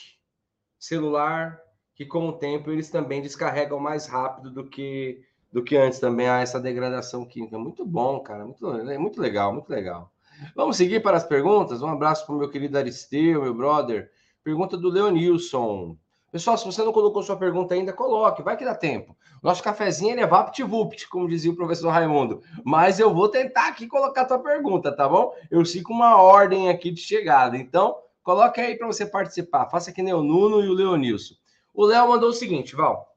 celular, 0.77 1.61
que 1.95 2.05
com 2.05 2.27
o 2.27 2.33
tempo 2.33 2.69
eles 2.69 2.89
também 2.89 3.21
descarregam 3.21 3.79
mais 3.79 4.05
rápido 4.05 4.51
do 4.51 4.67
que 4.67 5.23
do 5.49 5.63
que 5.63 5.75
antes 5.75 5.99
também 5.99 6.27
há 6.29 6.39
essa 6.39 6.59
degradação 6.59 7.25
química. 7.25 7.57
Muito 7.57 7.85
bom, 7.85 8.21
cara, 8.21 8.45
muito, 8.45 8.69
é 8.69 8.97
muito 8.97 9.21
legal, 9.21 9.53
muito 9.53 9.69
legal. 9.69 10.11
Vamos 10.55 10.77
seguir 10.77 11.01
para 11.01 11.17
as 11.17 11.25
perguntas. 11.25 11.81
Um 11.81 11.87
abraço 11.87 12.25
para 12.25 12.35
o 12.35 12.37
meu 12.37 12.49
querido 12.49 12.77
Aristeu, 12.77 13.41
meu 13.41 13.53
brother. 13.53 14.09
Pergunta 14.43 14.77
do 14.77 14.89
Leonilson. 14.89 15.97
Pessoal, 16.31 16.57
se 16.57 16.65
você 16.65 16.81
não 16.81 16.93
colocou 16.93 17.21
sua 17.21 17.35
pergunta 17.35 17.73
ainda, 17.73 17.91
coloque, 17.91 18.41
vai 18.41 18.55
que 18.55 18.63
dá 18.63 18.73
tempo. 18.73 19.17
Nosso 19.43 19.61
cafezinho 19.61 20.11
ele 20.11 20.21
é 20.21 20.25
vapt-vupt, 20.27 21.09
como 21.09 21.27
dizia 21.27 21.51
o 21.51 21.55
professor 21.55 21.89
Raimundo. 21.89 22.41
Mas 22.63 22.99
eu 22.99 23.13
vou 23.13 23.27
tentar 23.27 23.67
aqui 23.67 23.85
colocar 23.85 24.21
a 24.21 24.25
tua 24.25 24.39
pergunta, 24.39 24.95
tá 24.95 25.09
bom? 25.09 25.33
Eu 25.51 25.65
sigo 25.65 25.91
uma 25.91 26.21
ordem 26.21 26.69
aqui 26.69 26.89
de 26.89 27.01
chegada. 27.01 27.57
Então, 27.57 27.97
coloque 28.23 28.61
aí 28.61 28.77
para 28.77 28.87
você 28.87 29.05
participar. 29.05 29.69
Faça 29.69 29.91
que 29.91 30.01
nem 30.01 30.13
o 30.13 30.23
Nuno 30.23 30.63
e 30.63 30.69
o 30.69 30.73
Leonilson. 30.73 31.35
O 31.73 31.85
Léo 31.85 32.07
mandou 32.07 32.29
o 32.29 32.33
seguinte, 32.33 32.77
Val. 32.77 33.13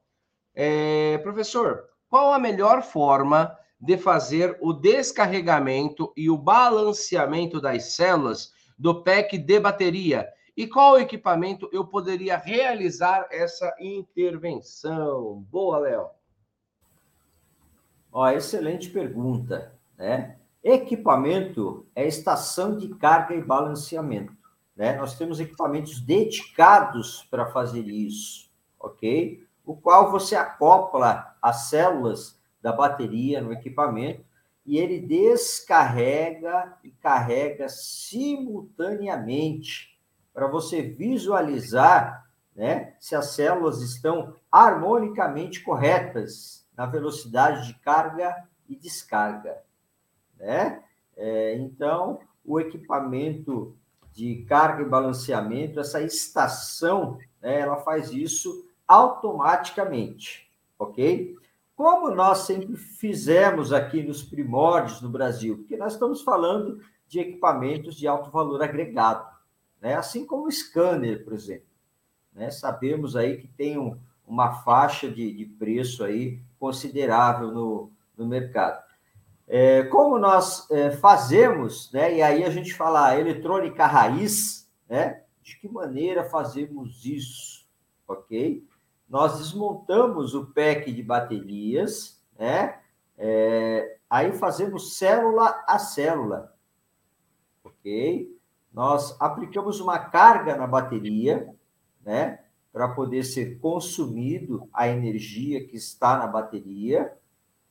É, 0.53 1.17
professor, 1.19 1.85
qual 2.09 2.33
a 2.33 2.39
melhor 2.39 2.81
forma 2.81 3.57
de 3.79 3.97
fazer 3.97 4.57
o 4.59 4.73
descarregamento 4.73 6.11
e 6.17 6.29
o 6.29 6.37
balanceamento 6.37 7.61
das 7.61 7.95
células 7.95 8.51
do 8.77 9.03
pack 9.03 9.37
de 9.37 9.59
bateria? 9.59 10.27
E 10.55 10.67
qual 10.67 10.97
equipamento 10.97 11.69
eu 11.73 11.85
poderia 11.85 12.37
realizar 12.37 13.27
essa 13.29 13.75
intervenção? 13.79 15.45
Boa, 15.51 15.79
Léo. 15.79 16.07
Ó, 18.09 18.25
excelente 18.29 18.89
pergunta, 18.89 19.75
né? 19.97 20.37
Equipamento 20.63 21.85
é 21.93 22.07
estação 22.07 22.77
de 22.77 22.87
carga 22.95 23.35
e 23.35 23.43
balanceamento, 23.43 24.31
né? 24.75 24.95
Nós 24.95 25.17
temos 25.17 25.41
equipamentos 25.41 25.99
dedicados 25.99 27.27
para 27.29 27.47
fazer 27.47 27.85
isso, 27.85 28.49
ok? 28.79 29.45
O 29.65 29.75
qual 29.75 30.09
você 30.09 30.37
acopla 30.37 31.35
as 31.41 31.67
células 31.69 32.39
da 32.61 32.71
bateria 32.71 33.41
no 33.41 33.51
equipamento 33.51 34.23
e 34.65 34.77
ele 34.77 35.01
descarrega 35.01 36.77
e 36.81 36.91
carrega 36.91 37.67
simultaneamente 37.67 39.94
para 40.35 40.47
você 40.47 40.81
visualizar 40.81 42.29
né, 42.53 42.93
se 42.99 43.15
as 43.15 43.27
células 43.27 43.81
estão 43.81 44.35
harmonicamente 44.51 45.63
corretas 45.63 46.67
na 46.75 46.85
velocidade 46.85 47.67
de 47.67 47.73
carga 47.79 48.43
e 48.67 48.75
descarga. 48.75 49.61
Né? 50.37 50.83
É, 51.15 51.55
então, 51.55 52.19
o 52.43 52.59
equipamento 52.59 53.77
de 54.11 54.43
carga 54.47 54.81
e 54.81 54.89
balanceamento, 54.89 55.79
essa 55.79 56.01
estação, 56.01 57.17
né, 57.41 57.61
ela 57.61 57.77
faz 57.77 58.11
isso 58.11 58.67
automaticamente, 58.85 60.49
ok? 60.77 61.33
Como 61.75 62.11
nós 62.11 62.39
sempre 62.39 62.75
fizemos 62.75 63.71
aqui 63.71 64.03
nos 64.03 64.21
primórdios 64.21 65.01
no 65.01 65.09
Brasil, 65.09 65.57
porque 65.57 65.77
nós 65.77 65.93
estamos 65.93 66.21
falando 66.21 66.81
de 67.07 67.19
equipamentos 67.19 67.95
de 67.95 68.07
alto 68.07 68.29
valor 68.31 68.61
agregado 68.61 69.34
né? 69.85 69.93
assim 69.93 70.25
como 70.25 70.47
o 70.47 70.51
scanner, 70.51 71.23
por 71.23 71.33
exemplo. 71.33 71.67
Né? 72.33 72.49
Sabemos 72.49 73.15
aí 73.15 73.37
que 73.37 73.47
tem 73.47 73.77
um, 73.77 73.99
uma 74.27 74.63
faixa 74.63 75.07
de, 75.07 75.31
de 75.31 75.45
preço 75.45 76.03
aí 76.03 76.41
considerável 76.59 77.51
no, 77.51 77.91
no 78.17 78.25
mercado. 78.27 78.83
É, 79.47 79.83
como 79.83 80.17
nós 80.17 80.67
é, 80.71 80.89
fazemos, 80.89 81.91
né, 81.91 82.15
e 82.15 82.21
aí 82.23 82.43
a 82.43 82.49
gente 82.49 82.73
fala 82.73 83.09
a 83.09 83.19
eletrônica 83.19 83.85
raiz, 83.85 84.67
né, 84.89 85.21
de 85.43 85.55
que 85.59 85.69
maneira 85.69 86.23
fazemos 86.23 87.05
isso, 87.05 87.69
ok? 88.07 88.67
Nós 89.07 89.37
desmontamos 89.37 90.33
o 90.33 90.47
pack 90.47 90.91
de 90.91 91.03
baterias, 91.03 92.19
né, 92.39 92.79
é, 93.15 93.99
aí 94.09 94.31
fazemos 94.31 94.97
célula 94.97 95.63
a 95.67 95.77
célula, 95.77 96.55
ok? 97.63 98.34
Nós 98.75 99.15
aplicamos 99.21 99.79
uma 99.79 99.97
carga 99.97 100.57
na 100.57 100.67
bateria, 100.67 101.49
né, 102.03 102.39
para 102.73 102.89
poder 102.89 103.23
ser 103.23 103.57
consumido 103.59 104.67
a 104.73 104.89
energia 104.89 105.65
que 105.65 105.77
está 105.77 106.17
na 106.17 106.27
bateria. 106.27 107.17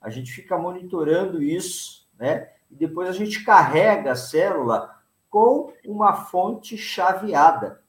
A 0.00 0.08
gente 0.08 0.32
fica 0.32 0.56
monitorando 0.56 1.42
isso, 1.42 2.08
né? 2.18 2.48
E 2.70 2.74
depois 2.74 3.06
a 3.10 3.12
gente 3.12 3.44
carrega 3.44 4.12
a 4.12 4.16
célula 4.16 4.98
com 5.28 5.74
uma 5.84 6.14
fonte 6.14 6.78
chaveada. 6.78 7.82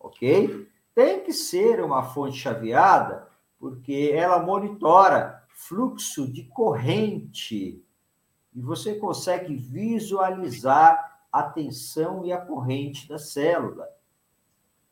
OK? 0.00 0.68
Tem 0.92 1.22
que 1.22 1.32
ser 1.32 1.80
uma 1.80 2.02
fonte 2.02 2.36
chaveada, 2.36 3.28
porque 3.60 4.10
ela 4.12 4.42
monitora 4.42 5.44
fluxo 5.54 6.26
de 6.26 6.42
corrente 6.46 7.80
e 8.52 8.60
você 8.60 8.96
consegue 8.96 9.54
visualizar 9.54 11.11
a 11.32 11.42
tensão 11.42 12.24
e 12.24 12.32
a 12.32 12.38
corrente 12.38 13.08
da 13.08 13.18
célula, 13.18 13.88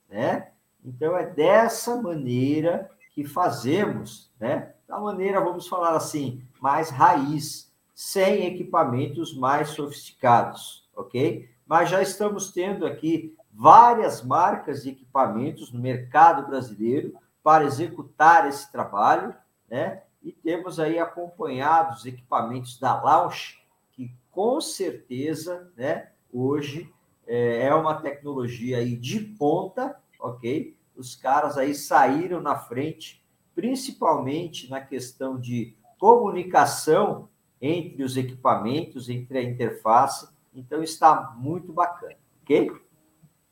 né? 0.09 0.51
Então 0.83 1.17
é 1.17 1.27
dessa 1.27 2.01
maneira 2.01 2.91
que 3.13 3.25
fazemos, 3.25 4.33
né? 4.41 4.73
Da 4.89 4.99
maneira, 4.99 5.41
vamos 5.41 5.69
falar 5.69 5.95
assim, 5.95 6.43
mais 6.61 6.91
raiz, 6.91 7.71
sem 7.95 8.47
equipamentos 8.47 9.37
mais 9.37 9.69
sofisticados, 9.71 10.89
ok? 10.97 11.49
Mas 11.67 11.91
já 11.91 12.01
estamos 12.01 12.51
tendo 12.51 12.87
aqui 12.87 13.37
várias 13.53 14.23
marcas 14.23 14.83
de 14.83 14.91
equipamentos 14.91 15.71
no 15.71 15.79
mercado 15.79 16.47
brasileiro 16.49 17.15
para 17.43 17.65
executar 17.65 18.49
esse 18.49 18.73
trabalho, 18.73 19.35
né? 19.69 20.03
E 20.23 20.33
temos 20.33 20.81
aí 20.81 20.99
acompanhados 20.99 22.07
equipamentos 22.07 22.79
da 22.79 23.01
Launch, 23.01 23.63
que 23.93 24.11
com 24.31 24.61
certeza, 24.61 25.71
né, 25.77 26.11
hoje 26.33 26.93
é, 27.27 27.67
é 27.67 27.75
uma 27.75 27.95
tecnologia 27.95 28.79
aí 28.79 28.97
de 28.97 29.21
ponta, 29.21 29.97
ok? 30.19 30.77
Os 30.97 31.15
caras 31.15 31.57
aí 31.57 31.75
saíram 31.75 32.41
na 32.41 32.57
frente 32.57 33.21
principalmente 33.55 34.71
na 34.71 34.81
questão 34.81 35.39
de 35.39 35.77
comunicação 35.99 37.29
entre 37.61 38.03
os 38.03 38.17
equipamentos, 38.17 39.11
entre 39.11 39.39
a 39.39 39.43
interface. 39.43 40.29
Então, 40.55 40.83
está 40.83 41.35
muito 41.37 41.73
bacana, 41.73 42.17
ok? 42.43 42.71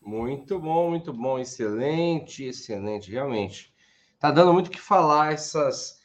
Muito 0.00 0.58
bom, 0.58 0.90
muito 0.90 1.12
bom, 1.12 1.38
excelente, 1.38 2.44
excelente, 2.44 3.10
realmente. 3.10 3.74
Tá 4.18 4.30
dando 4.30 4.52
muito 4.52 4.70
que 4.70 4.80
falar 4.80 5.32
essas 5.32 5.98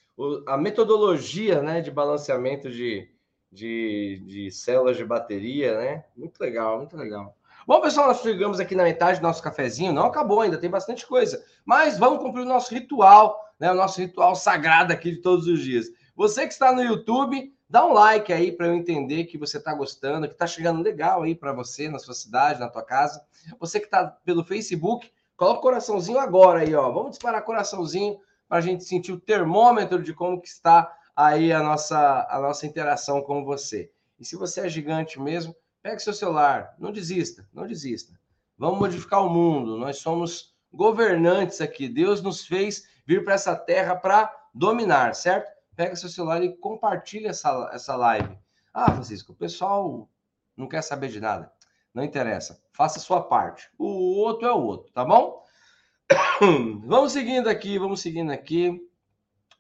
a 0.46 0.58
metodologia, 0.58 1.62
né, 1.62 1.82
de 1.82 1.90
balanceamento 1.90 2.70
de, 2.70 3.10
de, 3.54 4.22
de 4.26 4.52
células 4.52 4.98
de 4.98 5.06
bateria, 5.06 5.78
né? 5.78 6.04
Muito 6.18 6.40
legal, 6.40 6.80
muito 6.80 6.98
legal. 6.98 7.38
Bom, 7.66 7.80
pessoal, 7.80 8.08
nós 8.08 8.22
chegamos 8.22 8.60
aqui 8.60 8.76
na 8.76 8.84
metade 8.84 9.20
do 9.20 9.24
nosso 9.24 9.42
cafezinho, 9.42 9.94
não 9.94 10.08
acabou 10.08 10.42
ainda, 10.42 10.58
tem 10.58 10.70
bastante 10.70 11.08
coisa, 11.08 11.42
mas 11.64 11.98
vamos 11.98 12.22
cumprir 12.22 12.42
o 12.42 12.50
nosso 12.50 12.74
ritual, 12.74 13.40
né, 13.58 13.72
o 13.72 13.76
nosso 13.76 14.02
ritual 14.02 14.36
sagrado 14.36 14.92
aqui 14.92 15.12
de 15.12 15.22
todos 15.22 15.48
os 15.48 15.62
dias. 15.62 15.90
Você 16.14 16.46
que 16.46 16.52
está 16.52 16.74
no 16.74 16.84
YouTube, 16.84 17.54
dá 17.70 17.86
um 17.86 17.94
like 17.94 18.34
aí 18.34 18.52
para 18.52 18.68
eu 18.68 18.74
entender 18.74 19.26
que 19.26 19.38
você 19.38 19.58
está 19.58 19.74
gostando, 19.74 20.28
que 20.28 20.34
está 20.34 20.46
chegando 20.46 20.84
legal 20.84 21.24
aí 21.24 21.34
para 21.34 21.54
você, 21.54 21.88
na 21.88 22.00
sua 22.00 22.14
cidade, 22.14 22.60
na 22.60 22.68
tua 22.68 22.84
casa. 22.84 23.24
Você 23.60 23.80
que 23.80 23.86
está 23.86 24.08
pelo 24.26 24.44
Facebook, 24.44 25.10
coloca 25.38 25.60
o 25.60 25.62
coraçãozinho 25.62 26.20
agora 26.20 26.60
aí, 26.60 26.76
ó. 26.76 26.92
Vamos 26.92 27.12
disparar 27.12 27.46
coraçãozinho 27.46 28.20
para 28.50 28.58
a 28.58 28.62
gente 28.62 28.84
sentir 28.84 29.14
o 29.14 29.20
termômetro 29.20 30.04
de 30.04 30.14
como 30.14 30.42
que 30.42 30.50
está 30.50 30.94
aí 31.16 31.52
a 31.52 31.62
nossa, 31.62 32.28
a 32.30 32.40
nossa 32.40 32.66
interação 32.66 33.22
com 33.22 33.44
você. 33.44 33.92
E 34.20 34.26
se 34.26 34.36
você 34.36 34.62
é 34.62 34.70
gigante 34.70 35.20
mesmo, 35.20 35.56
pegue 35.82 36.00
seu 36.00 36.14
celular, 36.14 36.76
não 36.80 36.92
desista, 36.92 37.48
não 37.54 37.68
desista. 37.68 38.14
Vamos 38.58 38.80
modificar 38.80 39.26
o 39.26 39.30
mundo. 39.30 39.78
Nós 39.78 39.98
somos 39.98 40.56
governantes 40.72 41.62
aqui. 41.62 41.90
Deus 41.90 42.22
nos 42.22 42.46
fez 42.46 42.88
vir 43.06 43.24
para 43.24 43.34
essa 43.34 43.56
terra 43.56 43.96
para 43.96 44.32
dominar, 44.54 45.16
certo? 45.16 45.52
Pega 45.76 45.96
seu 45.96 46.10
celular 46.10 46.44
e 46.44 46.56
compartilha 46.58 47.30
essa, 47.30 47.70
essa 47.74 47.96
live. 47.96 48.38
Ah, 48.74 48.92
Francisco, 48.92 49.34
o 49.34 49.36
pessoal 49.36 50.10
não 50.56 50.68
quer 50.68 50.82
saber 50.82 51.10
de 51.10 51.20
nada. 51.20 51.52
Não 51.94 52.04
interessa. 52.04 52.62
Faça 52.72 52.98
a 53.00 53.02
sua 53.02 53.22
parte. 53.22 53.70
O 53.78 54.18
outro 54.18 54.48
é 54.48 54.52
o 54.52 54.62
outro, 54.62 54.92
tá 54.92 55.04
bom? 55.04 55.44
Vamos 56.86 57.12
seguindo 57.12 57.48
aqui, 57.48 57.78
vamos 57.80 58.02
seguindo 58.02 58.32
aqui. 58.32 58.80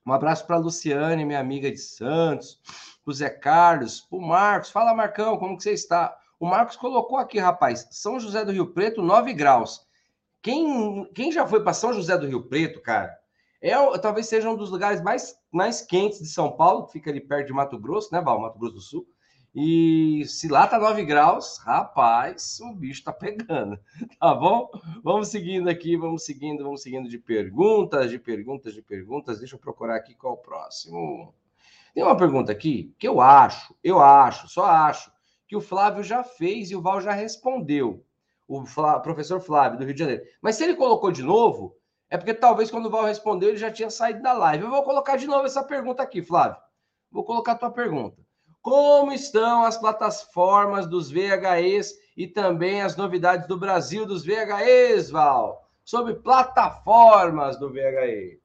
Um 0.05 0.11
abraço 0.11 0.45
para 0.45 0.57
a 0.57 0.59
Luciane, 0.59 1.25
minha 1.25 1.39
amiga 1.39 1.71
de 1.71 1.77
Santos, 1.77 2.59
o 3.05 3.13
Zé 3.13 3.29
Carlos, 3.29 4.05
o 4.11 4.19
Marcos. 4.19 4.69
Fala, 4.69 4.93
Marcão, 4.93 5.37
como 5.37 5.55
que 5.55 5.63
você 5.63 5.71
está? 5.71 6.17
O 6.39 6.45
Marcos 6.45 6.75
colocou 6.75 7.17
aqui, 7.17 7.39
rapaz, 7.39 7.87
São 7.91 8.19
José 8.19 8.43
do 8.43 8.51
Rio 8.51 8.73
Preto, 8.73 9.01
9 9.01 9.33
graus. 9.33 9.87
Quem, 10.41 11.09
quem 11.13 11.31
já 11.31 11.47
foi 11.47 11.63
para 11.63 11.73
São 11.73 11.93
José 11.93 12.17
do 12.17 12.27
Rio 12.27 12.43
Preto, 12.43 12.81
cara, 12.81 13.17
é 13.61 13.73
talvez 13.99 14.27
seja 14.27 14.49
um 14.49 14.57
dos 14.57 14.69
lugares 14.69 15.01
mais, 15.01 15.37
mais 15.49 15.81
quentes 15.81 16.19
de 16.19 16.27
São 16.27 16.51
Paulo, 16.51 16.85
que 16.85 16.91
fica 16.91 17.09
ali 17.09 17.21
perto 17.21 17.47
de 17.47 17.53
Mato 17.53 17.79
Grosso, 17.79 18.09
né, 18.11 18.19
Val? 18.19 18.41
Mato 18.41 18.59
Grosso 18.59 18.75
do 18.75 18.81
Sul. 18.81 19.07
E 19.55 20.25
se 20.25 20.47
lá 20.47 20.65
tá 20.65 20.79
9 20.79 21.05
graus, 21.05 21.59
rapaz, 21.59 22.59
o 22.59 22.73
bicho 22.73 23.03
tá 23.03 23.13
pegando, 23.13 23.79
tá 24.19 24.33
bom? 24.33 24.67
Vamos 25.03 25.27
seguindo 25.27 25.69
aqui, 25.69 25.95
vamos 25.95 26.25
seguindo, 26.25 26.63
vamos 26.63 26.81
seguindo 26.81 27.07
de 27.07 27.19
perguntas, 27.19 28.09
de 28.09 28.17
perguntas, 28.17 28.73
de 28.73 28.81
perguntas. 28.81 29.37
Deixa 29.37 29.53
eu 29.53 29.59
procurar 29.59 29.95
aqui 29.95 30.15
qual 30.15 30.33
é 30.33 30.37
o 30.37 30.39
próximo. 30.39 31.35
Tem 31.93 32.03
uma 32.03 32.17
pergunta 32.17 32.51
aqui 32.51 32.95
que 32.97 33.07
eu 33.07 33.21
acho, 33.21 33.75
eu 33.83 33.99
acho, 33.99 34.47
só 34.47 34.65
acho, 34.65 35.11
que 35.47 35.55
o 35.55 35.61
Flávio 35.61 36.03
já 36.03 36.23
fez 36.23 36.71
e 36.71 36.75
o 36.75 36.81
Val 36.81 36.99
já 36.99 37.13
respondeu. 37.13 38.03
O 38.47 38.63
professor 39.03 39.39
Flávio, 39.39 39.77
do 39.77 39.85
Rio 39.85 39.93
de 39.93 39.99
Janeiro. 39.99 40.23
Mas 40.41 40.55
se 40.55 40.63
ele 40.63 40.75
colocou 40.75 41.11
de 41.11 41.21
novo, 41.21 41.77
é 42.09 42.17
porque 42.17 42.33
talvez 42.33 42.71
quando 42.71 42.87
o 42.87 42.89
Val 42.89 43.05
respondeu, 43.05 43.49
ele 43.49 43.57
já 43.57 43.71
tinha 43.71 43.91
saído 43.91 44.23
da 44.23 44.33
live. 44.33 44.63
Eu 44.63 44.71
vou 44.71 44.83
colocar 44.83 45.15
de 45.15 45.27
novo 45.27 45.45
essa 45.45 45.63
pergunta 45.63 46.01
aqui, 46.01 46.23
Flávio. 46.23 46.57
Vou 47.11 47.23
colocar 47.23 47.51
a 47.51 47.57
tua 47.57 47.71
pergunta. 47.71 48.22
Como 48.63 49.11
estão 49.11 49.65
as 49.65 49.77
plataformas 49.77 50.87
dos 50.87 51.11
VHEs 51.11 51.99
e 52.15 52.25
também 52.25 52.81
as 52.81 52.95
novidades 52.95 53.45
do 53.45 53.57
Brasil 53.57 54.05
dos 54.05 54.23
VHEs, 54.25 55.11
Val? 55.11 55.69
Sobre 55.83 56.13
plataformas 56.13 57.59
do 57.59 57.69
VHE. 57.69 58.39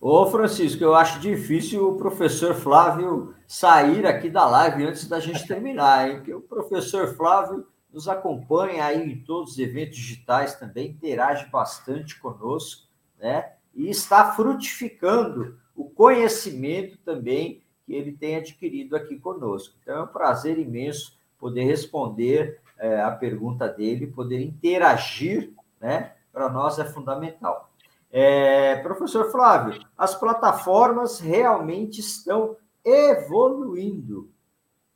Ô, 0.00 0.24
Francisco, 0.30 0.82
eu 0.82 0.94
acho 0.94 1.20
difícil 1.20 1.86
o 1.86 1.98
professor 1.98 2.54
Flávio 2.54 3.34
sair 3.46 4.06
aqui 4.06 4.30
da 4.30 4.46
live 4.46 4.86
antes 4.86 5.06
da 5.06 5.20
gente 5.20 5.46
terminar, 5.46 6.08
hein? 6.08 6.16
Porque 6.16 6.32
o 6.32 6.40
professor 6.40 7.14
Flávio 7.14 7.66
nos 7.92 8.08
acompanha 8.08 8.86
aí 8.86 9.12
em 9.12 9.22
todos 9.24 9.52
os 9.52 9.58
eventos 9.58 9.98
digitais 9.98 10.54
também, 10.54 10.88
interage 10.88 11.50
bastante 11.50 12.18
conosco, 12.18 12.88
né? 13.18 13.52
E 13.74 13.90
está 13.90 14.32
frutificando 14.32 15.58
o 15.76 15.84
conhecimento 15.84 16.96
também 17.04 17.62
que 17.84 17.94
ele 17.94 18.12
tem 18.12 18.36
adquirido 18.36 18.96
aqui 18.96 19.18
conosco. 19.18 19.74
Então, 19.82 19.96
é 19.98 20.02
um 20.02 20.06
prazer 20.06 20.58
imenso 20.58 21.18
poder 21.38 21.64
responder 21.64 22.60
é, 22.78 23.00
a 23.02 23.10
pergunta 23.10 23.68
dele, 23.68 24.06
poder 24.06 24.40
interagir, 24.40 25.52
né? 25.80 26.14
Para 26.32 26.48
nós 26.48 26.78
é 26.78 26.84
fundamental. 26.84 27.70
É, 28.10 28.76
professor 28.76 29.30
Flávio, 29.30 29.84
as 29.96 30.14
plataformas 30.14 31.20
realmente 31.20 32.00
estão 32.00 32.56
evoluindo, 32.84 34.30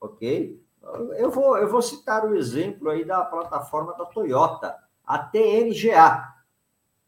ok? 0.00 0.62
Eu 1.16 1.30
vou, 1.30 1.58
eu 1.58 1.68
vou 1.68 1.82
citar 1.82 2.24
o 2.24 2.36
exemplo 2.36 2.88
aí 2.88 3.04
da 3.04 3.24
plataforma 3.24 3.92
da 3.94 4.06
Toyota, 4.06 4.74
a 5.06 5.18
TNGA, 5.18 6.34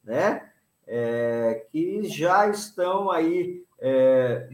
né? 0.02 0.50
É, 0.86 1.66
que 1.70 2.02
já 2.08 2.48
estão 2.48 3.10
aí 3.10 3.64
é, 3.80 4.48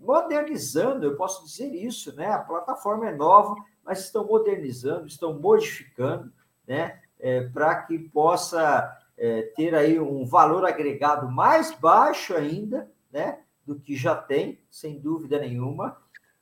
modernizando, 0.00 1.04
eu 1.04 1.16
posso 1.16 1.44
dizer 1.44 1.68
isso, 1.74 2.16
né? 2.16 2.30
A 2.30 2.38
plataforma 2.38 3.08
é 3.08 3.14
nova, 3.14 3.54
mas 3.84 4.00
estão 4.00 4.24
modernizando, 4.24 5.06
estão 5.06 5.38
modificando, 5.38 6.32
né? 6.66 7.00
É, 7.20 7.42
para 7.42 7.82
que 7.82 7.98
possa 7.98 8.96
é, 9.16 9.42
ter 9.54 9.74
aí 9.74 10.00
um 10.00 10.24
valor 10.24 10.64
agregado 10.64 11.30
mais 11.30 11.74
baixo 11.74 12.34
ainda, 12.34 12.90
né? 13.12 13.40
Do 13.66 13.78
que 13.78 13.94
já 13.94 14.14
tem, 14.14 14.58
sem 14.70 14.98
dúvida 14.98 15.38
nenhuma. 15.38 15.98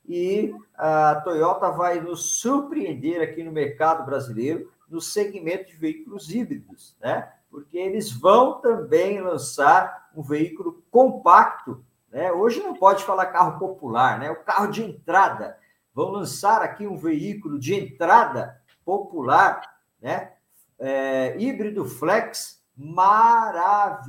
E 0.07 0.55
a 0.75 1.15
Toyota 1.15 1.69
vai 1.71 1.99
nos 1.99 2.39
surpreender 2.39 3.21
aqui 3.21 3.43
no 3.43 3.51
mercado 3.51 4.05
brasileiro 4.05 4.71
no 4.89 5.01
segmento 5.01 5.67
de 5.67 5.75
veículos 5.75 6.33
híbridos, 6.33 6.95
né? 7.01 7.33
Porque 7.57 7.75
eles 7.75 8.11
vão 8.11 8.61
também 8.61 9.19
lançar 9.19 10.11
um 10.15 10.21
veículo 10.21 10.83
compacto. 10.91 11.83
Né? 12.11 12.31
Hoje 12.31 12.61
não 12.61 12.75
pode 12.75 13.03
falar 13.03 13.25
carro 13.25 13.57
popular, 13.57 14.19
né? 14.19 14.29
o 14.29 14.43
carro 14.43 14.67
de 14.67 14.83
entrada. 14.83 15.57
Vão 15.91 16.11
lançar 16.11 16.61
aqui 16.61 16.85
um 16.85 16.95
veículo 16.95 17.57
de 17.57 17.73
entrada 17.73 18.61
popular, 18.85 19.81
né? 19.99 20.33
É, 20.77 21.35
híbrido 21.39 21.83
flex, 21.83 22.63
maravilhoso. 22.75 24.03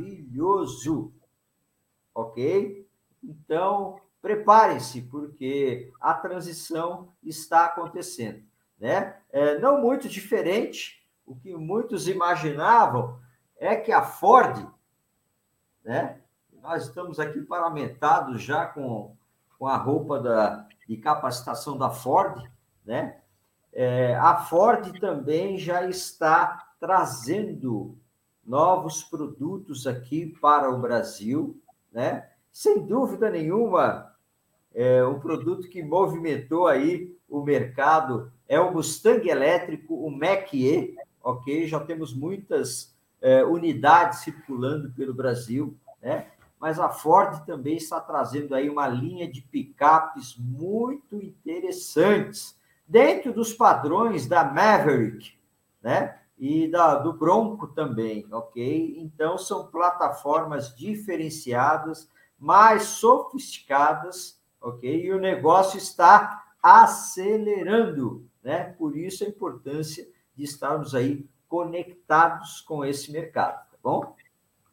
Ok? 2.15 2.87
Então, 3.25 3.99
preparem-se, 4.21 5.01
porque 5.01 5.91
a 5.99 6.13
transição 6.13 7.15
está 7.23 7.65
acontecendo. 7.65 8.43
Né? 8.79 9.17
É, 9.33 9.59
não 9.59 9.81
muito 9.81 10.07
diferente, 10.07 11.03
o 11.25 11.35
que 11.35 11.57
muitos 11.57 12.09
imaginavam 12.09 13.27
é 13.59 13.77
que 13.77 13.93
a 13.93 14.03
Ford 14.03 14.67
né? 15.89 16.19
Nós 16.63 16.87
estamos 16.87 17.19
aqui 17.19 17.41
paramentados 17.41 18.43
já 18.43 18.67
com, 18.67 19.17
com 19.59 19.67
a 19.67 19.79
roupa 19.79 20.21
da, 20.21 20.69
de 20.87 20.99
capacitação 20.99 21.79
da 21.79 21.89
Ford, 21.89 22.47
né? 22.85 23.17
É, 23.73 24.15
a 24.17 24.37
Ford 24.37 25.01
também 25.01 25.57
já 25.57 25.89
está 25.89 26.73
trazendo 26.79 27.97
novos 28.45 29.03
produtos 29.03 29.87
aqui 29.87 30.27
para 30.27 30.71
o 30.71 30.79
Brasil, 30.79 31.59
né? 31.91 32.29
Sem 32.53 32.87
dúvida 32.87 33.31
nenhuma, 33.31 34.15
é, 34.75 35.03
um 35.07 35.19
produto 35.19 35.71
que 35.71 35.83
movimentou 35.83 36.67
aí 36.67 37.17
o 37.27 37.43
mercado 37.43 38.31
é 38.47 38.61
o 38.61 38.73
Mustang 38.75 39.27
elétrico, 39.27 39.95
o 39.95 40.11
Mach-E, 40.11 40.97
ok? 41.23 41.67
Já 41.67 41.81
temos 41.81 42.13
muitas 42.13 42.98
é, 43.21 43.45
unidades 43.45 44.21
circulando 44.21 44.91
pelo 44.93 45.15
Brasil, 45.15 45.77
né? 46.01 46.29
Mas 46.61 46.81
a 46.81 46.89
Ford 46.89 47.45
também 47.45 47.77
está 47.77 48.01
trazendo 48.01 48.55
aí 48.55 48.69
uma 48.69 48.89
linha 48.89 49.31
de 49.31 49.41
picapes 49.41 50.37
muito 50.37 51.17
interessantes, 51.23 52.59
dentro 52.87 53.33
dos 53.33 53.53
padrões 53.53 54.27
da 54.27 54.45
Maverick, 54.45 55.35
né? 55.83 56.19
E 56.39 56.69
da, 56.69 56.97
do 56.97 57.13
Bronco 57.13 57.67
também, 57.69 58.27
ok? 58.33 58.97
Então, 58.99 59.37
são 59.37 59.67
plataformas 59.67 60.75
diferenciadas, 60.75 62.09
mais 62.39 62.85
sofisticadas, 62.85 64.41
ok? 64.61 65.05
E 65.05 65.13
o 65.13 65.21
negócio 65.21 65.77
está 65.77 66.45
acelerando, 66.63 68.25
né? 68.43 68.75
Por 68.79 68.97
isso 68.97 69.25
a 69.25 69.29
importância 69.29 70.09
de 70.35 70.45
estarmos 70.45 70.95
aí 70.95 71.29
conectados 71.49 72.61
com 72.61 72.85
esse 72.85 73.11
mercado, 73.11 73.59
tá 73.71 73.79
bom? 73.83 74.15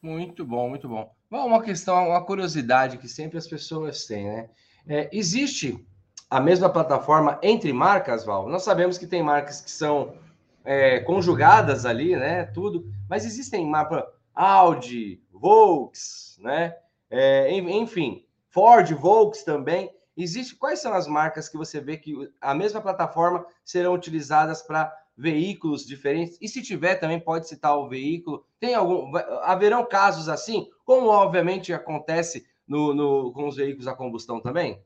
Muito 0.00 0.44
bom, 0.44 0.68
muito 0.68 0.88
bom. 0.88 1.10
Uma 1.30 1.62
questão, 1.62 2.08
uma 2.08 2.24
curiosidade 2.24 2.98
que 2.98 3.08
sempre 3.08 3.38
as 3.38 3.46
pessoas 3.46 4.06
têm, 4.06 4.24
né? 4.24 4.50
É, 4.86 5.08
existe 5.12 5.84
a 6.30 6.40
mesma 6.40 6.68
plataforma 6.68 7.38
entre 7.42 7.72
marcas, 7.72 8.24
Val? 8.24 8.48
Nós 8.48 8.62
sabemos 8.62 8.98
que 8.98 9.06
tem 9.06 9.22
marcas 9.22 9.60
que 9.60 9.70
são 9.70 10.16
é, 10.64 11.00
conjugadas 11.00 11.84
ali, 11.84 12.14
né? 12.14 12.44
Tudo, 12.44 12.88
mas 13.08 13.24
existem 13.24 13.66
marcas 13.66 14.04
Audi, 14.34 15.22
Volks, 15.32 16.38
né? 16.40 16.76
É, 17.10 17.50
enfim, 17.52 18.24
Ford, 18.48 18.92
Volks 18.92 19.42
também. 19.42 19.90
Existe 20.16 20.54
quais 20.56 20.80
são 20.80 20.94
as 20.94 21.06
marcas 21.06 21.48
que 21.48 21.56
você 21.56 21.80
vê 21.80 21.96
que 21.96 22.14
a 22.40 22.54
mesma 22.54 22.80
plataforma 22.80 23.44
serão 23.64 23.92
utilizadas 23.94 24.62
para 24.62 24.92
veículos 25.16 25.86
diferentes? 25.86 26.38
E 26.40 26.48
se 26.48 26.62
tiver, 26.62 26.96
também 26.96 27.18
pode 27.18 27.48
citar 27.48 27.76
o 27.76 27.88
veículo. 27.88 28.44
Tem 28.60 28.74
algum. 28.74 29.16
Haverão 29.42 29.86
casos 29.86 30.28
assim, 30.28 30.68
como 30.84 31.08
obviamente 31.08 31.72
acontece 31.72 32.46
no, 32.66 32.94
no, 32.94 33.32
com 33.32 33.48
os 33.48 33.56
veículos 33.56 33.86
a 33.86 33.94
combustão 33.94 34.40
também? 34.40 34.82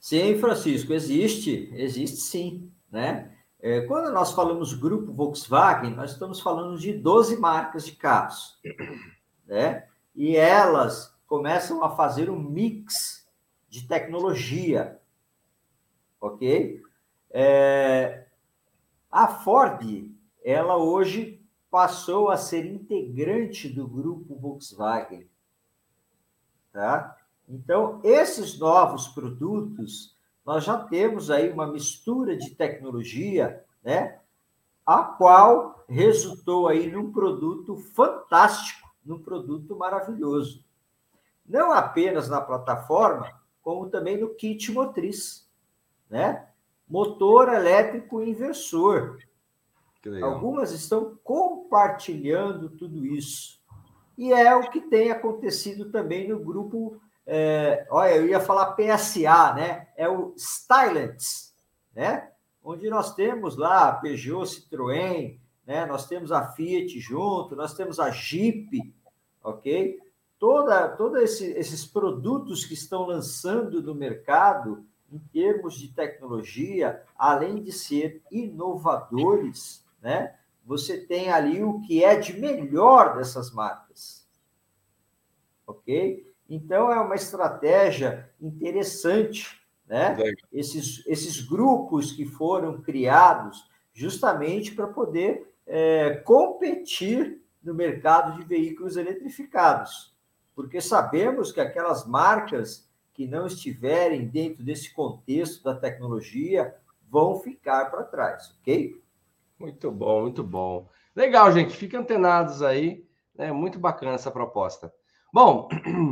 Sim, 0.00 0.38
Francisco, 0.38 0.92
existe, 0.92 1.68
existe 1.74 2.18
sim, 2.18 2.70
né? 2.90 3.32
É, 3.58 3.80
quando 3.80 4.12
nós 4.12 4.32
falamos 4.32 4.74
grupo 4.74 5.12
Volkswagen, 5.12 5.90
nós 5.90 6.12
estamos 6.12 6.40
falando 6.40 6.78
de 6.78 6.92
12 6.92 7.38
marcas 7.38 7.84
de 7.84 7.92
carros, 7.92 8.60
né? 9.46 9.88
E 10.14 10.36
elas 10.36 11.16
começam 11.26 11.82
a 11.82 11.90
fazer 11.90 12.30
um 12.30 12.38
mix 12.38 13.26
de 13.68 13.88
tecnologia, 13.88 15.00
ok? 16.20 16.80
É, 17.30 18.25
a 19.16 19.28
Ford, 19.28 19.80
ela 20.44 20.76
hoje 20.76 21.42
passou 21.70 22.28
a 22.28 22.36
ser 22.36 22.66
integrante 22.66 23.66
do 23.66 23.88
grupo 23.88 24.36
Volkswagen. 24.36 25.26
Tá? 26.70 27.16
Então, 27.48 27.98
esses 28.04 28.58
novos 28.58 29.08
produtos, 29.08 30.14
nós 30.44 30.64
já 30.64 30.76
temos 30.76 31.30
aí 31.30 31.50
uma 31.50 31.66
mistura 31.66 32.36
de 32.36 32.50
tecnologia, 32.50 33.64
né? 33.82 34.20
A 34.84 35.02
qual 35.02 35.82
resultou 35.88 36.68
aí 36.68 36.90
num 36.90 37.10
produto 37.10 37.74
fantástico, 37.74 38.86
num 39.02 39.18
produto 39.18 39.74
maravilhoso. 39.76 40.62
Não 41.46 41.72
apenas 41.72 42.28
na 42.28 42.42
plataforma, 42.42 43.32
como 43.62 43.88
também 43.88 44.20
no 44.20 44.34
kit 44.34 44.70
motriz, 44.70 45.48
né? 46.10 46.50
Motor 46.88 47.52
elétrico 47.52 48.22
inversor. 48.22 49.18
Algumas 50.22 50.70
estão 50.70 51.18
compartilhando 51.24 52.70
tudo 52.70 53.04
isso. 53.04 53.60
E 54.16 54.32
é 54.32 54.54
o 54.54 54.70
que 54.70 54.80
tem 54.80 55.10
acontecido 55.10 55.90
também 55.90 56.28
no 56.28 56.38
grupo. 56.38 57.00
É, 57.26 57.86
olha, 57.90 58.16
eu 58.16 58.26
ia 58.26 58.40
falar 58.40 58.76
PSA, 58.76 59.52
né? 59.54 59.88
É 59.96 60.08
o 60.08 60.32
Stylants, 60.36 61.54
né? 61.94 62.30
Onde 62.62 62.88
nós 62.88 63.14
temos 63.14 63.56
lá 63.56 63.88
a 63.88 63.92
Peugeot, 63.92 64.46
Citroën, 64.46 65.38
né? 65.66 65.84
Nós 65.86 66.06
temos 66.06 66.30
a 66.30 66.52
Fiat 66.52 66.98
junto, 67.00 67.56
nós 67.56 67.74
temos 67.74 67.98
a 67.98 68.10
Jeep, 68.10 68.94
ok? 69.42 69.98
Toda, 70.38 70.88
todos 70.88 71.20
esse, 71.22 71.46
esses 71.52 71.84
produtos 71.84 72.64
que 72.64 72.74
estão 72.74 73.06
lançando 73.06 73.82
no 73.82 73.94
mercado, 73.94 74.84
em 75.10 75.18
termos 75.18 75.78
de 75.78 75.88
tecnologia, 75.88 77.02
além 77.16 77.62
de 77.62 77.72
ser 77.72 78.22
inovadores, 78.30 79.84
né? 80.02 80.34
Você 80.64 80.98
tem 80.98 81.30
ali 81.30 81.62
o 81.62 81.80
que 81.80 82.02
é 82.02 82.16
de 82.16 82.38
melhor 82.38 83.16
dessas 83.16 83.52
marcas. 83.52 84.26
Ok? 85.66 86.34
Então, 86.48 86.90
é 86.90 87.00
uma 87.00 87.14
estratégia 87.14 88.30
interessante, 88.40 89.60
né? 89.86 90.16
Esses, 90.52 91.06
esses 91.06 91.40
grupos 91.40 92.12
que 92.12 92.24
foram 92.24 92.80
criados 92.82 93.68
justamente 93.92 94.74
para 94.74 94.88
poder 94.88 95.54
é, 95.66 96.16
competir 96.16 97.40
no 97.62 97.74
mercado 97.74 98.38
de 98.38 98.44
veículos 98.44 98.96
eletrificados. 98.96 100.14
Porque 100.54 100.80
sabemos 100.80 101.52
que 101.52 101.60
aquelas 101.60 102.06
marcas 102.06 102.85
que 103.16 103.26
não 103.26 103.46
estiverem 103.46 104.28
dentro 104.28 104.62
desse 104.62 104.92
contexto 104.92 105.64
da 105.64 105.74
tecnologia 105.74 106.76
vão 107.08 107.40
ficar 107.40 107.86
para 107.86 108.04
trás, 108.04 108.54
ok? 108.60 109.02
Muito 109.58 109.90
bom, 109.90 110.22
muito 110.22 110.44
bom. 110.44 110.86
Legal, 111.14 111.50
gente. 111.50 111.74
Fiquem 111.74 112.00
antenados 112.00 112.62
aí. 112.62 113.08
É 113.38 113.50
muito 113.50 113.78
bacana 113.78 114.12
essa 114.12 114.30
proposta. 114.30 114.92
Bom, 115.32 115.66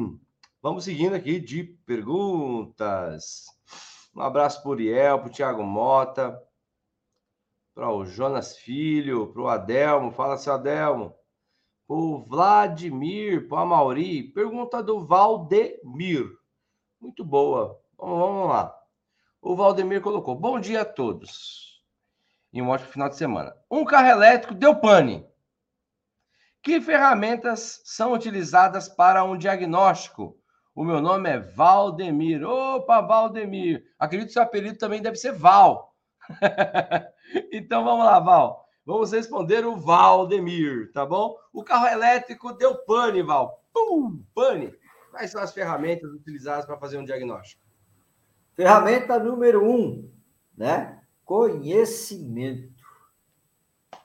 vamos 0.63 0.85
seguindo 0.85 1.15
aqui 1.15 1.39
de 1.39 1.63
perguntas. 1.85 3.45
Um 4.17 4.23
abraço 4.23 4.63
para 4.63 4.69
o 4.71 4.73
Uriel, 4.73 5.19
para 5.19 5.29
o 5.29 5.33
Thiago 5.33 5.63
Mota, 5.63 6.41
para 7.75 7.91
o 7.91 8.07
Jonas 8.07 8.57
Filho, 8.57 9.27
para 9.27 9.43
o 9.43 9.49
Adelmo. 9.49 10.11
Fala, 10.11 10.39
seu 10.39 10.55
Adelmo. 10.55 11.15
O 11.87 12.25
Vladimir, 12.25 13.47
para 13.47 13.63
o 13.63 13.67
Mauri. 13.67 14.23
Pergunta 14.33 14.83
do 14.83 15.05
Valdemir. 15.05 16.44
Muito 17.05 17.23
boa. 17.23 17.79
Vamos, 17.99 18.19
vamos 18.19 18.49
lá. 18.49 18.75
O 19.43 19.55
Valdemir 19.55 20.01
colocou: 20.01 20.35
Bom 20.35 20.59
dia 20.59 20.81
a 20.81 20.85
todos. 20.87 21.85
E 22.51 22.63
um 22.63 22.71
ótimo 22.71 22.93
final 22.93 23.11
de 23.11 23.17
semana. 23.17 23.55
Um 23.71 23.85
carro 23.85 24.09
elétrico 24.09 24.55
deu 24.55 24.75
pane. 24.75 25.23
Que 26.63 26.81
ferramentas 26.81 27.83
são 27.85 28.15
utilizadas 28.15 28.89
para 28.89 29.23
um 29.23 29.37
diagnóstico? 29.37 30.35
O 30.75 30.83
meu 30.83 31.03
nome 31.03 31.29
é 31.29 31.39
Valdemir. 31.39 32.43
Opa, 32.43 33.03
Valdemir. 33.03 33.85
Acredito 33.99 34.29
que 34.29 34.33
seu 34.33 34.43
apelido 34.43 34.79
também 34.79 35.03
deve 35.03 35.17
ser 35.17 35.33
Val. 35.33 35.95
então 37.53 37.85
vamos 37.85 38.07
lá, 38.07 38.19
Val. 38.19 38.67
Vamos 38.87 39.13
responder 39.13 39.67
o 39.67 39.77
Valdemir, 39.77 40.91
tá 40.95 41.05
bom? 41.05 41.37
O 41.53 41.63
carro 41.63 41.87
elétrico 41.87 42.55
deu 42.55 42.79
pane, 42.87 43.23
Val. 43.23 43.63
Pum, 43.75 44.25
pane. 44.35 44.75
Quais 45.15 45.31
são 45.31 45.41
as 45.41 45.55
ferramentas 45.55 46.11
utilizadas 46.11 46.67
para 46.67 46.77
fazer 46.77 46.99
um 46.99 47.05
diagnóstico? 47.05 47.63
Ferramenta 48.53 49.17
número 49.17 49.65
um, 49.65 50.11
né? 50.57 51.01
Conhecimento. 51.25 52.83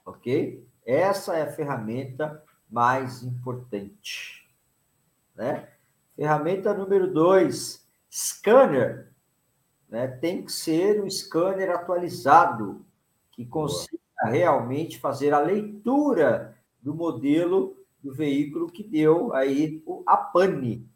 Ok? 0.05 0.63
Essa 0.85 1.35
é 1.35 1.41
a 1.41 1.51
ferramenta 1.51 2.43
mais 2.69 3.23
importante. 3.23 4.47
Né? 5.33 5.67
Ferramenta 6.15 6.75
número 6.75 7.11
dois, 7.11 7.89
scanner. 8.07 9.11
Né? 9.89 10.07
Tem 10.07 10.45
que 10.45 10.51
ser 10.51 11.01
um 11.01 11.09
scanner 11.09 11.71
atualizado, 11.71 12.85
que 13.31 13.47
consiga 13.47 13.99
Boa. 14.21 14.31
realmente 14.31 14.99
fazer 14.99 15.33
a 15.33 15.39
leitura 15.39 16.55
do 16.79 16.93
modelo 16.93 17.75
do 17.99 18.13
veículo 18.13 18.71
que 18.71 18.83
deu 18.83 19.33
aí 19.33 19.83
a 20.05 20.15
pane, 20.15 20.87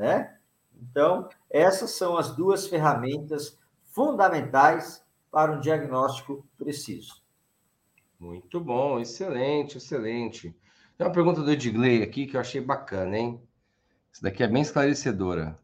né? 0.00 0.34
Então, 0.80 1.28
essas 1.50 1.90
são 1.90 2.16
as 2.16 2.34
duas 2.34 2.66
ferramentas 2.66 3.58
fundamentais 3.84 5.04
para 5.30 5.52
um 5.52 5.60
diagnóstico 5.60 6.48
preciso. 6.56 7.22
Muito 8.18 8.58
bom, 8.58 8.98
excelente, 8.98 9.76
excelente. 9.76 10.56
Tem 10.96 11.06
uma 11.06 11.12
pergunta 11.12 11.42
do 11.42 11.52
Edgley 11.52 12.02
aqui 12.02 12.26
que 12.26 12.34
eu 12.34 12.40
achei 12.40 12.62
bacana, 12.62 13.18
hein? 13.18 13.42
Isso 14.10 14.22
daqui 14.22 14.42
é 14.42 14.48
bem 14.48 14.62
esclarecedora. 14.62 15.58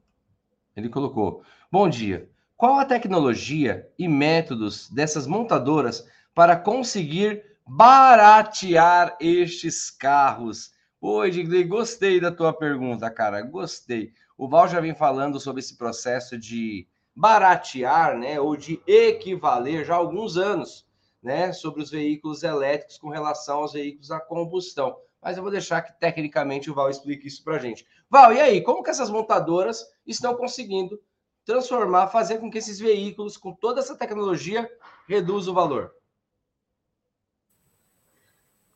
Ele 0.77 0.90
colocou: 0.90 1.42
Bom 1.72 1.88
dia. 1.88 2.31
Qual 2.57 2.79
a 2.79 2.85
tecnologia 2.85 3.90
e 3.99 4.07
métodos 4.07 4.90
dessas 4.90 5.27
montadoras 5.27 6.07
para 6.35 6.57
conseguir 6.57 7.42
baratear 7.66 9.16
estes 9.18 9.90
carros? 9.90 10.72
Oi, 11.01 11.29
Edgley, 11.29 11.64
gostei 11.64 12.18
da 12.20 12.33
tua 12.33 12.53
pergunta, 12.53 13.11
cara. 13.11 13.42
Gostei. 13.42 14.12
O 14.37 14.49
Val 14.49 14.68
já 14.68 14.81
vem 14.81 14.94
falando 14.94 15.40
sobre 15.40 15.61
esse 15.61 15.77
processo 15.77 16.38
de 16.38 16.87
baratear, 17.14 18.18
né, 18.18 18.38
ou 18.38 18.57
de 18.57 18.83
equivaler 18.87 19.85
já 19.85 19.94
há 19.94 19.96
alguns 19.96 20.37
anos, 20.37 20.87
né, 21.22 21.53
sobre 21.53 21.83
os 21.83 21.90
veículos 21.90 22.42
elétricos 22.42 22.99
com 22.99 23.09
relação 23.09 23.59
aos 23.59 23.72
veículos 23.72 24.11
a 24.11 24.20
combustão. 24.20 24.96
Mas 25.22 25.37
eu 25.37 25.42
vou 25.42 25.51
deixar 25.51 25.81
que 25.81 25.99
tecnicamente 25.99 26.70
o 26.70 26.75
Val 26.75 26.90
explique 26.90 27.27
isso 27.27 27.42
para 27.42 27.59
gente. 27.59 27.87
Val, 28.11 28.33
e 28.33 28.40
aí, 28.40 28.61
como 28.61 28.83
que 28.83 28.90
essas 28.90 29.11
montadoras 29.11 29.85
estão 30.07 30.37
conseguindo 30.37 31.01
transformar, 31.44 32.09
fazer 32.09 32.38
com 32.38 32.51
que 32.51 32.59
esses 32.59 32.79
veículos, 32.79 33.37
com 33.37 33.53
toda 33.53 33.81
essa 33.81 33.96
tecnologia, 33.96 34.70
reduzam 35.09 35.53
o 35.53 35.55
valor? 35.55 35.94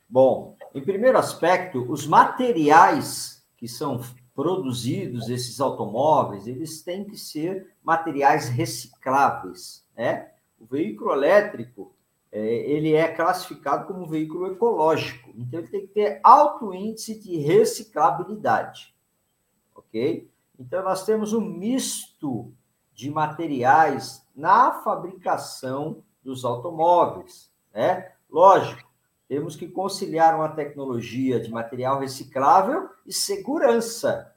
Bom, 0.08 0.56
em 0.74 0.82
primeiro 0.82 1.18
aspecto, 1.18 1.88
os 1.90 2.06
materiais 2.06 3.46
que 3.56 3.68
são 3.68 4.00
produzidos 4.40 5.28
esses 5.28 5.60
automóveis, 5.60 6.46
eles 6.46 6.80
têm 6.80 7.04
que 7.04 7.14
ser 7.14 7.74
materiais 7.82 8.48
recicláveis, 8.48 9.84
né? 9.94 10.30
O 10.58 10.64
veículo 10.64 11.12
elétrico, 11.12 11.94
é, 12.32 12.40
ele 12.40 12.94
é 12.94 13.06
classificado 13.08 13.86
como 13.86 14.04
um 14.04 14.08
veículo 14.08 14.50
ecológico. 14.50 15.30
Então, 15.36 15.60
ele 15.60 15.68
tem 15.68 15.82
que 15.82 15.92
ter 15.92 16.20
alto 16.24 16.72
índice 16.72 17.20
de 17.20 17.36
reciclabilidade. 17.36 18.94
Ok? 19.74 20.30
Então, 20.58 20.82
nós 20.82 21.04
temos 21.04 21.34
um 21.34 21.42
misto 21.42 22.50
de 22.94 23.10
materiais 23.10 24.26
na 24.34 24.72
fabricação 24.72 26.02
dos 26.24 26.46
automóveis. 26.46 27.52
Né? 27.74 28.10
Lógico, 28.30 28.89
temos 29.30 29.54
que 29.54 29.68
conciliar 29.68 30.34
uma 30.34 30.48
tecnologia 30.48 31.38
de 31.38 31.52
material 31.52 32.00
reciclável 32.00 32.90
e 33.06 33.12
segurança, 33.12 34.34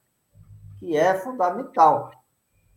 que 0.77 0.95
é 0.95 1.15
fundamental. 1.15 2.11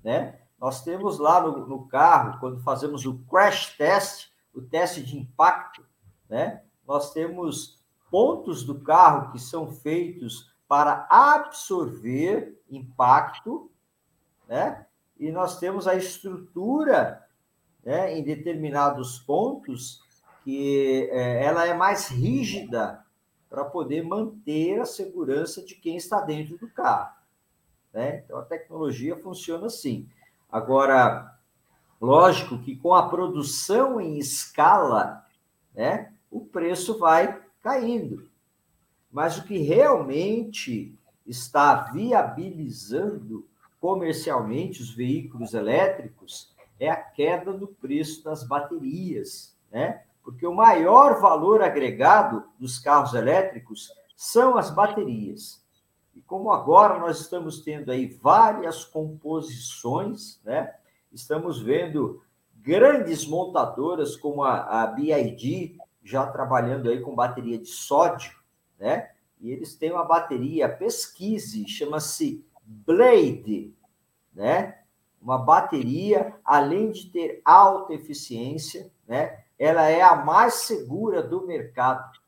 Né? 0.02 0.40
Nós 0.59 0.83
temos 0.83 1.18
lá 1.18 1.42
no, 1.42 1.66
no 1.66 1.87
carro, 1.87 2.40
quando 2.40 2.62
fazemos 2.62 3.05
o 3.05 3.18
crash 3.31 3.76
test, 3.76 4.31
o 4.55 4.62
teste 4.62 5.02
de 5.02 5.18
impacto, 5.18 5.85
né? 6.26 6.62
Nós 6.88 7.12
temos 7.12 7.85
pontos 8.11 8.64
do 8.64 8.81
carro 8.81 9.31
que 9.31 9.38
são 9.38 9.70
feitos 9.70 10.50
para 10.66 11.07
absorver 11.11 12.59
impacto, 12.70 13.70
né? 14.48 14.87
E 15.18 15.31
nós 15.31 15.59
temos 15.59 15.87
a 15.87 15.94
estrutura, 15.94 17.26
né, 17.85 18.18
em 18.18 18.24
determinados 18.24 19.18
pontos 19.18 20.00
que 20.47 21.11
é, 21.11 21.45
ela 21.45 21.67
é 21.67 21.75
mais 21.75 22.07
rígida 22.07 23.05
para 23.51 23.65
poder 23.65 24.03
manter 24.05 24.81
a 24.81 24.87
segurança 24.87 25.63
de 25.63 25.75
quem 25.75 25.97
está 25.97 26.21
dentro 26.21 26.57
do 26.57 26.69
carro. 26.69 27.15
Né? 27.93 28.23
Então 28.25 28.39
a 28.39 28.43
tecnologia 28.43 29.17
funciona 29.17 29.67
assim. 29.67 30.09
Agora, 30.51 31.37
Lógico 32.01 32.59
que 32.59 32.77
com 32.77 32.95
a 32.95 33.09
produção 33.09 34.01
em 34.01 34.19
escala, 34.19 35.25
né, 35.75 36.13
o 36.31 36.41
preço 36.41 36.99
vai 36.99 37.41
caindo. 37.63 38.29
Mas 39.11 39.39
o 39.39 39.45
que 39.45 39.59
realmente 39.59 40.95
está 41.27 41.91
viabilizando 41.91 43.49
comercialmente 43.81 44.83
os 44.83 44.91
veículos 44.91 45.55
elétricos 45.55 46.55
é 46.79 46.91
a 46.91 46.97
queda 46.97 47.53
do 47.53 47.69
preço 47.69 48.23
das 48.23 48.45
baterias, 48.45 49.57
né? 49.71 50.03
Porque 50.27 50.45
o 50.45 50.53
maior 50.53 51.21
valor 51.21 51.62
agregado 51.62 52.43
dos 52.59 52.81
carros 52.81 53.15
elétricos 53.15 53.93
são 54.17 54.59
as 54.59 54.73
baterias. 54.73 55.65
E 56.17 56.21
como 56.21 56.51
agora 56.51 56.99
nós 56.99 57.21
estamos 57.21 57.61
tendo 57.61 57.93
aí 57.93 58.09
várias 58.09 58.85
composições, 58.85 60.41
né? 60.43 60.75
Estamos 61.12 61.62
vendo 61.62 62.25
grandes 62.57 63.25
montadoras 63.25 64.17
como 64.17 64.43
a, 64.43 64.83
a 64.83 64.89
BID 64.89 65.79
já 66.03 66.27
trabalhando 66.27 66.91
aí 66.91 67.01
com 67.01 67.15
bateria 67.15 67.57
de 67.57 67.69
sódio, 67.69 68.37
né? 68.81 69.12
E 69.41 69.53
eles 69.53 69.77
têm 69.77 69.93
uma 69.93 70.05
bateria, 70.05 70.69
pesquise, 70.69 71.69
chama-se 71.69 72.45
Blade, 72.65 73.73
né? 74.35 74.81
Uma 75.23 75.39
bateria, 75.39 76.35
além 76.45 76.91
de 76.91 77.12
ter 77.12 77.41
alta 77.45 77.95
eficiência, 77.95 78.91
né? 79.07 79.46
Ela 79.59 79.88
é 79.88 80.03
a 80.03 80.16
mais 80.16 80.55
segura 80.55 81.23
do 81.23 81.47
mercado, 81.47 82.19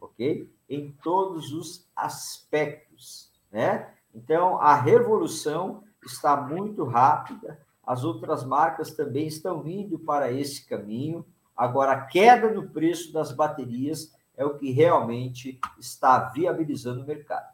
ok? 0.00 0.52
Em 0.68 0.92
todos 1.02 1.52
os 1.52 1.88
aspectos, 1.96 3.32
né? 3.50 3.90
Então, 4.14 4.60
a 4.60 4.74
revolução 4.74 5.82
está 6.04 6.36
muito 6.36 6.84
rápida, 6.84 7.58
as 7.86 8.04
outras 8.04 8.44
marcas 8.44 8.92
também 8.92 9.26
estão 9.26 9.66
indo 9.66 9.98
para 9.98 10.30
esse 10.30 10.66
caminho. 10.66 11.24
Agora, 11.56 11.92
a 11.92 12.00
queda 12.02 12.50
no 12.50 12.68
preço 12.68 13.12
das 13.12 13.32
baterias 13.32 14.14
é 14.36 14.44
o 14.44 14.56
que 14.56 14.70
realmente 14.70 15.60
está 15.78 16.18
viabilizando 16.30 17.02
o 17.02 17.06
mercado. 17.06 17.52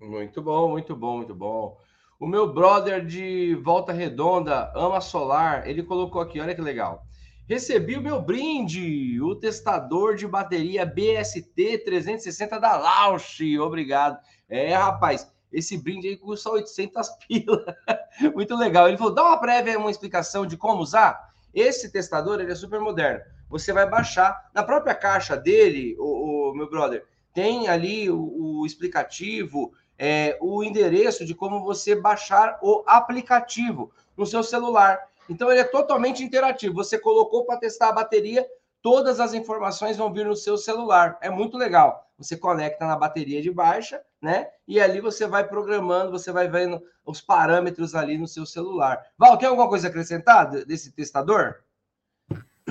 Muito 0.00 0.40
bom, 0.42 0.70
muito 0.70 0.96
bom, 0.96 1.16
muito 1.18 1.34
bom. 1.34 1.78
O 2.18 2.26
meu 2.26 2.52
brother 2.52 3.04
de 3.04 3.54
Volta 3.56 3.92
Redonda, 3.92 4.72
ama 4.74 5.00
solar, 5.00 5.66
ele 5.68 5.82
colocou 5.82 6.20
aqui, 6.20 6.40
olha 6.40 6.54
que 6.54 6.60
legal. 6.60 7.06
Recebi 7.50 7.96
o 7.96 8.00
meu 8.00 8.22
brinde, 8.22 9.20
o 9.20 9.34
testador 9.34 10.14
de 10.14 10.24
bateria 10.24 10.86
BST 10.86 11.78
360 11.84 12.60
da 12.60 12.76
Lausch. 12.76 13.40
Obrigado. 13.60 14.20
É, 14.48 14.72
rapaz, 14.72 15.28
esse 15.52 15.76
brinde 15.76 16.06
aí 16.06 16.16
custa 16.16 16.48
800 16.48 17.08
pila. 17.26 17.76
Muito 18.36 18.54
legal. 18.54 18.86
Ele 18.86 18.96
falou: 18.96 19.12
dá 19.12 19.24
uma 19.24 19.40
prévia, 19.40 19.80
uma 19.80 19.90
explicação 19.90 20.46
de 20.46 20.56
como 20.56 20.80
usar. 20.80 21.34
Esse 21.52 21.90
testador 21.90 22.40
ele 22.40 22.52
é 22.52 22.54
super 22.54 22.78
moderno. 22.78 23.24
Você 23.48 23.72
vai 23.72 23.90
baixar 23.90 24.48
na 24.54 24.62
própria 24.62 24.94
caixa 24.94 25.36
dele, 25.36 25.96
o, 25.98 26.52
o 26.52 26.54
meu 26.54 26.70
brother. 26.70 27.04
Tem 27.34 27.66
ali 27.66 28.08
o, 28.08 28.60
o 28.60 28.64
explicativo, 28.64 29.72
é, 29.98 30.38
o 30.40 30.62
endereço 30.62 31.26
de 31.26 31.34
como 31.34 31.64
você 31.64 31.96
baixar 31.96 32.60
o 32.62 32.84
aplicativo 32.86 33.90
no 34.16 34.24
seu 34.24 34.44
celular. 34.44 35.09
Então 35.30 35.50
ele 35.50 35.60
é 35.60 35.64
totalmente 35.64 36.22
interativo. 36.22 36.74
Você 36.74 36.98
colocou 36.98 37.46
para 37.46 37.58
testar 37.58 37.88
a 37.88 37.92
bateria, 37.92 38.46
todas 38.82 39.20
as 39.20 39.32
informações 39.32 39.96
vão 39.96 40.12
vir 40.12 40.26
no 40.26 40.36
seu 40.36 40.58
celular. 40.58 41.16
É 41.22 41.30
muito 41.30 41.56
legal. 41.56 42.06
Você 42.18 42.36
conecta 42.36 42.86
na 42.86 42.96
bateria 42.96 43.40
de 43.40 43.50
baixa 43.50 44.02
né? 44.20 44.48
E 44.68 44.78
ali 44.78 45.00
você 45.00 45.26
vai 45.26 45.46
programando, 45.46 46.10
você 46.10 46.30
vai 46.30 46.48
vendo 46.48 46.82
os 47.04 47.20
parâmetros 47.20 47.94
ali 47.94 48.18
no 48.18 48.28
seu 48.28 48.44
celular. 48.44 49.02
Val, 49.16 49.38
tem 49.38 49.48
alguma 49.48 49.68
coisa 49.68 49.86
a 49.86 49.90
acrescentar 49.90 50.50
desse 50.64 50.92
testador? 50.92 51.56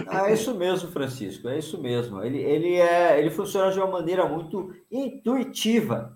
Ah, 0.08 0.30
é 0.30 0.34
isso 0.34 0.56
mesmo, 0.56 0.92
Francisco, 0.92 1.50
é 1.50 1.58
isso 1.58 1.82
mesmo. 1.82 2.24
Ele, 2.24 2.38
ele, 2.38 2.76
é, 2.76 3.20
ele 3.20 3.32
funciona 3.32 3.72
de 3.72 3.80
uma 3.80 3.88
maneira 3.88 4.26
muito 4.26 4.74
intuitiva, 4.90 6.14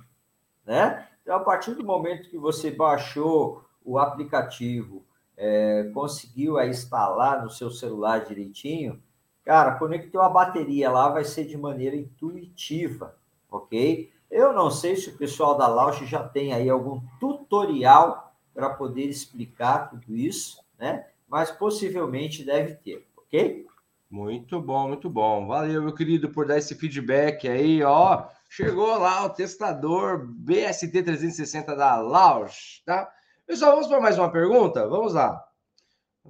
né? 0.66 1.08
Então, 1.22 1.36
a 1.36 1.40
partir 1.40 1.74
do 1.74 1.84
momento 1.84 2.30
que 2.30 2.38
você 2.38 2.70
baixou 2.70 3.66
o 3.84 3.98
aplicativo, 3.98 5.06
é, 5.46 5.92
conseguiu 5.94 6.58
aí 6.58 6.70
instalar 6.70 7.44
no 7.44 7.50
seu 7.50 7.70
celular 7.70 8.20
direitinho, 8.24 9.04
cara, 9.44 9.76
conectou 9.76 10.22
a 10.22 10.30
bateria 10.30 10.90
lá, 10.90 11.10
vai 11.10 11.26
ser 11.26 11.44
de 11.44 11.58
maneira 11.58 11.98
intuitiva, 11.98 13.18
ok? 13.52 14.10
Eu 14.32 14.54
não 14.54 14.72
sei 14.72 14.96
se 14.96 15.10
o 15.10 15.18
pessoal 15.18 15.58
da 15.58 15.68
Lausch 15.68 16.06
já 16.06 16.24
tem 16.24 16.54
aí 16.54 16.70
algum 16.70 17.02
tutorial 17.20 18.34
para 18.54 18.70
poder 18.70 19.04
explicar 19.04 19.90
tudo 19.90 20.16
isso, 20.16 20.64
né? 20.80 21.08
Mas 21.28 21.52
possivelmente 21.52 22.46
deve 22.46 22.76
ter, 22.76 23.06
ok? 23.18 23.68
Muito 24.10 24.62
bom, 24.62 24.88
muito 24.88 25.10
bom. 25.10 25.46
Valeu, 25.46 25.82
meu 25.84 25.94
querido, 25.94 26.30
por 26.30 26.48
dar 26.48 26.58
esse 26.58 26.74
feedback 26.74 27.50
aí, 27.50 27.84
ó. 27.84 28.28
Chegou 28.48 28.98
lá 28.98 29.26
o 29.26 29.30
testador 29.30 30.26
BST 30.26 31.04
360 31.04 31.76
da 31.76 31.98
Lausch, 31.98 32.82
tá? 32.86 33.12
Pessoal, 33.46 33.72
vamos 33.72 33.88
para 33.88 34.00
mais 34.00 34.18
uma 34.18 34.32
pergunta? 34.32 34.88
Vamos 34.88 35.14
lá. 35.14 35.46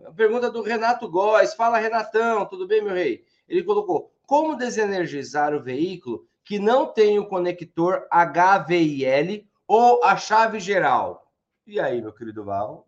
A 0.04 0.12
pergunta 0.12 0.50
do 0.50 0.64
Renato 0.64 1.08
Góes. 1.08 1.54
Fala, 1.54 1.78
Renatão, 1.78 2.46
tudo 2.48 2.68
bem, 2.68 2.82
meu 2.82 2.94
rei? 2.94 3.24
Ele 3.48 3.64
colocou: 3.64 4.12
como 4.26 4.56
desenergizar 4.58 5.54
o 5.54 5.62
veículo 5.62 6.26
que 6.44 6.58
não 6.58 6.88
tem 6.88 7.20
o 7.20 7.28
conector 7.28 8.08
HVIL 8.10 9.48
ou 9.68 10.04
a 10.04 10.18
chave 10.18 10.60
geral. 10.60 11.32
E 11.68 11.80
aí, 11.80 12.02
meu 12.02 12.12
querido 12.12 12.44
Val? 12.44 12.88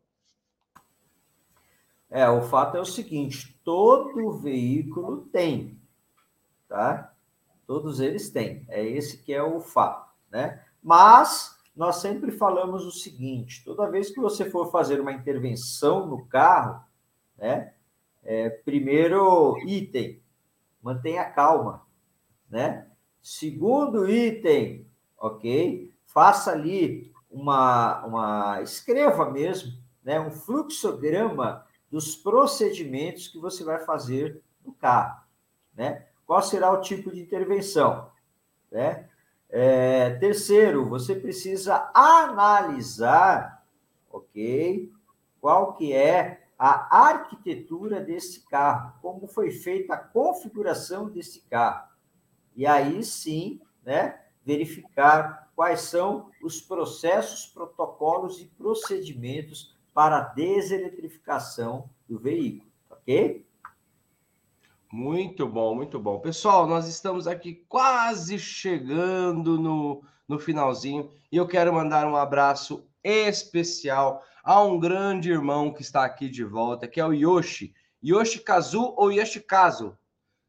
É, 2.10 2.28
o 2.28 2.42
fato 2.42 2.78
é 2.78 2.82
o 2.82 2.86
seguinte: 2.86 3.60
todo 3.64 4.40
veículo 4.40 5.28
tem, 5.32 5.80
tá? 6.68 7.14
Todos 7.68 8.00
eles 8.00 8.32
têm. 8.32 8.66
É 8.70 8.84
esse 8.84 9.22
que 9.22 9.32
é 9.32 9.44
o 9.44 9.62
fato, 9.62 10.12
né? 10.32 10.66
Mas 10.82 11.55
nós 11.76 11.98
sempre 11.98 12.32
falamos 12.32 12.86
o 12.86 12.92
seguinte: 12.92 13.64
toda 13.66 13.90
vez 13.90 14.10
que 14.10 14.20
você 14.20 14.50
for 14.50 14.72
fazer 14.72 15.02
uma 15.02 15.12
intervenção 15.12 16.08
no 16.08 16.26
carro, 16.26 16.84
né? 17.38 17.74
É, 18.24 18.50
primeiro 18.50 19.58
item, 19.68 20.20
mantenha 20.82 21.26
calma, 21.26 21.86
né? 22.50 22.88
Segundo 23.22 24.10
item, 24.10 24.88
ok? 25.18 25.92
Faça 26.06 26.52
ali 26.52 27.12
uma, 27.30 28.04
uma 28.06 28.62
escreva 28.62 29.30
mesmo, 29.30 29.74
né? 30.04 30.20
Um 30.20 30.32
fluxograma 30.32 31.66
dos 31.92 32.16
procedimentos 32.16 33.28
que 33.28 33.38
você 33.38 33.64
vai 33.64 33.80
fazer 33.80 34.42
no 34.64 34.74
carro, 34.74 35.22
né? 35.76 36.08
Qual 36.26 36.42
será 36.42 36.72
o 36.72 36.82
tipo 36.82 37.12
de 37.12 37.22
intervenção, 37.22 38.10
né? 38.72 39.08
É, 39.50 40.12
terceiro, 40.12 40.88
você 40.88 41.16
precisa 41.16 41.90
analisar, 41.94 43.66
ok? 44.10 44.92
Qual 45.40 45.74
que 45.74 45.94
é 45.94 46.46
a 46.58 47.08
arquitetura 47.10 48.00
desse 48.00 48.42
carro, 48.48 48.94
como 49.02 49.28
foi 49.28 49.52
feita 49.52 49.94
a 49.94 49.98
configuração 49.98 51.10
desse 51.10 51.42
carro 51.42 51.90
e 52.56 52.66
aí 52.66 53.04
sim, 53.04 53.60
né, 53.84 54.22
verificar 54.46 55.52
quais 55.56 55.82
são 55.82 56.32
os 56.42 56.62
processos, 56.62 57.46
protocolos 57.46 58.42
e 58.42 58.46
procedimentos 58.46 59.76
para 59.94 60.18
a 60.18 60.22
deseletrificação 60.22 61.90
do 62.08 62.18
veículo, 62.18 62.70
ok? 62.90 63.45
Muito 64.98 65.46
bom, 65.46 65.76
muito 65.76 66.00
bom. 66.00 66.20
Pessoal, 66.20 66.66
nós 66.66 66.88
estamos 66.88 67.28
aqui 67.28 67.66
quase 67.68 68.40
chegando 68.40 69.60
no, 69.60 70.02
no 70.26 70.40
finalzinho 70.40 71.12
e 71.30 71.36
eu 71.36 71.46
quero 71.46 71.74
mandar 71.74 72.08
um 72.08 72.16
abraço 72.16 72.88
especial 73.04 74.24
a 74.42 74.64
um 74.64 74.80
grande 74.80 75.30
irmão 75.30 75.74
que 75.74 75.82
está 75.82 76.06
aqui 76.06 76.30
de 76.30 76.46
volta, 76.46 76.88
que 76.88 77.02
é 77.02 77.06
o 77.06 77.12
Yoshi. 77.12 77.76
Yoshi 78.02 78.40
Kazu 78.40 78.94
ou 78.96 79.12
Yoshikazu? 79.12 79.98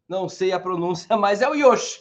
Não 0.08 0.28
sei 0.28 0.52
a 0.52 0.60
pronúncia, 0.60 1.08
mas 1.18 1.42
é 1.42 1.48
o 1.48 1.54
Yoshi. 1.54 2.00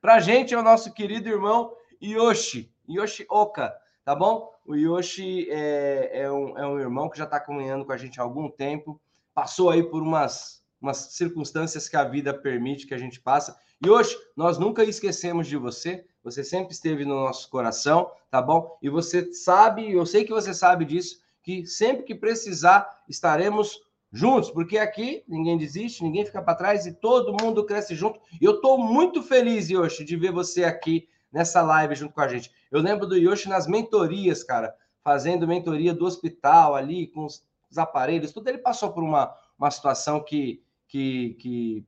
Para 0.00 0.14
a 0.14 0.20
gente 0.20 0.54
é 0.54 0.58
o 0.58 0.62
nosso 0.62 0.94
querido 0.94 1.28
irmão 1.28 1.76
Yoshi, 2.02 2.72
Yoshi 2.88 3.26
Oka, 3.28 3.70
tá 4.02 4.14
bom? 4.14 4.50
O 4.64 4.74
Yoshi 4.74 5.46
é, 5.50 6.22
é, 6.22 6.32
um, 6.32 6.56
é 6.56 6.66
um 6.66 6.80
irmão 6.80 7.10
que 7.10 7.18
já 7.18 7.24
está 7.24 7.38
caminhando 7.38 7.84
com 7.84 7.92
a 7.92 7.98
gente 7.98 8.18
há 8.18 8.22
algum 8.22 8.50
tempo, 8.50 8.98
passou 9.34 9.68
aí 9.68 9.82
por 9.82 10.02
umas, 10.02 10.61
umas 10.82 10.98
circunstâncias 11.12 11.88
que 11.88 11.96
a 11.96 12.04
vida 12.04 12.34
permite 12.34 12.86
que 12.86 12.94
a 12.94 12.98
gente 12.98 13.20
passa. 13.20 13.56
Yoshi, 13.84 14.16
nós 14.36 14.58
nunca 14.58 14.84
esquecemos 14.84 15.46
de 15.46 15.56
você, 15.56 16.04
você 16.22 16.42
sempre 16.42 16.72
esteve 16.72 17.04
no 17.04 17.14
nosso 17.14 17.48
coração, 17.48 18.10
tá 18.30 18.42
bom? 18.42 18.76
E 18.82 18.88
você 18.88 19.32
sabe, 19.32 19.92
eu 19.92 20.04
sei 20.04 20.24
que 20.24 20.32
você 20.32 20.52
sabe 20.52 20.84
disso, 20.84 21.20
que 21.42 21.66
sempre 21.66 22.04
que 22.04 22.14
precisar 22.14 23.02
estaremos 23.08 23.80
juntos, 24.12 24.50
porque 24.50 24.76
aqui 24.76 25.24
ninguém 25.26 25.56
desiste, 25.56 26.04
ninguém 26.04 26.26
fica 26.26 26.42
para 26.42 26.54
trás 26.54 26.84
e 26.84 26.92
todo 26.92 27.34
mundo 27.40 27.64
cresce 27.64 27.94
junto. 27.94 28.20
E 28.40 28.44
eu 28.44 28.56
estou 28.56 28.78
muito 28.78 29.22
feliz, 29.22 29.70
Yoshi, 29.70 30.04
de 30.04 30.16
ver 30.16 30.32
você 30.32 30.64
aqui 30.64 31.08
nessa 31.32 31.62
live 31.62 31.94
junto 31.94 32.12
com 32.12 32.20
a 32.20 32.28
gente. 32.28 32.52
Eu 32.70 32.80
lembro 32.80 33.06
do 33.06 33.16
Yoshi 33.16 33.48
nas 33.48 33.66
mentorias, 33.66 34.44
cara, 34.44 34.74
fazendo 35.02 35.48
mentoria 35.48 35.94
do 35.94 36.04
hospital 36.04 36.74
ali, 36.74 37.06
com 37.06 37.24
os 37.24 37.42
aparelhos, 37.76 38.32
tudo. 38.32 38.48
Ele 38.48 38.58
passou 38.58 38.92
por 38.92 39.02
uma, 39.02 39.34
uma 39.58 39.70
situação 39.70 40.22
que, 40.22 40.62
que, 40.92 41.34
que 41.40 41.86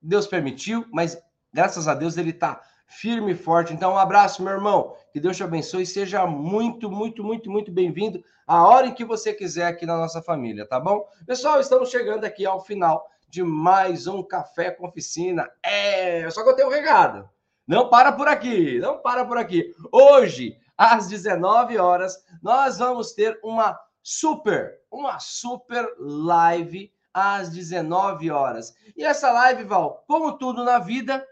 Deus 0.00 0.26
permitiu, 0.26 0.86
mas 0.90 1.20
graças 1.52 1.86
a 1.86 1.92
Deus 1.92 2.16
ele 2.16 2.30
está 2.30 2.58
firme 2.86 3.32
e 3.32 3.36
forte. 3.36 3.74
Então, 3.74 3.92
um 3.92 3.98
abraço, 3.98 4.42
meu 4.42 4.54
irmão. 4.54 4.96
Que 5.12 5.20
Deus 5.20 5.36
te 5.36 5.42
abençoe 5.42 5.84
seja 5.84 6.26
muito, 6.26 6.90
muito, 6.90 7.22
muito, 7.22 7.50
muito 7.50 7.70
bem-vindo 7.70 8.24
a 8.46 8.66
hora 8.66 8.86
em 8.86 8.94
que 8.94 9.04
você 9.04 9.34
quiser 9.34 9.66
aqui 9.66 9.84
na 9.84 9.98
nossa 9.98 10.22
família, 10.22 10.66
tá 10.66 10.80
bom? 10.80 11.06
Pessoal, 11.26 11.60
estamos 11.60 11.90
chegando 11.90 12.24
aqui 12.24 12.46
ao 12.46 12.64
final 12.64 13.06
de 13.28 13.42
mais 13.42 14.06
um 14.06 14.22
Café 14.22 14.70
com 14.70 14.86
Oficina. 14.86 15.50
É, 15.62 16.30
só 16.30 16.42
que 16.42 16.48
eu 16.48 16.56
tenho 16.56 16.68
um 16.68 16.72
recado. 16.72 17.28
Não 17.66 17.90
para 17.90 18.10
por 18.12 18.26
aqui, 18.26 18.78
não 18.78 19.02
para 19.02 19.26
por 19.26 19.36
aqui. 19.36 19.74
Hoje, 19.92 20.56
às 20.78 21.08
19 21.08 21.76
horas, 21.76 22.24
nós 22.42 22.78
vamos 22.78 23.12
ter 23.12 23.38
uma 23.42 23.78
super, 24.02 24.78
uma 24.90 25.18
super 25.18 25.86
live 25.98 26.90
às 27.16 27.48
19 27.48 28.30
horas. 28.30 28.74
E 28.94 29.02
essa 29.02 29.32
live, 29.32 29.64
Val, 29.64 30.04
como 30.06 30.36
tudo 30.36 30.62
na 30.62 30.78
vida, 30.78 31.26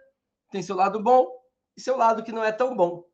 tem 0.51 0.63
seu 0.63 0.75
lado 0.75 0.99
bom 0.99 1.31
e 1.77 1.81
seu 1.83 1.95
lado 1.95 2.23
que 2.23 2.33
não 2.33 2.43
é 2.43 2.51
tão 2.51 2.75
bom. 2.75 3.05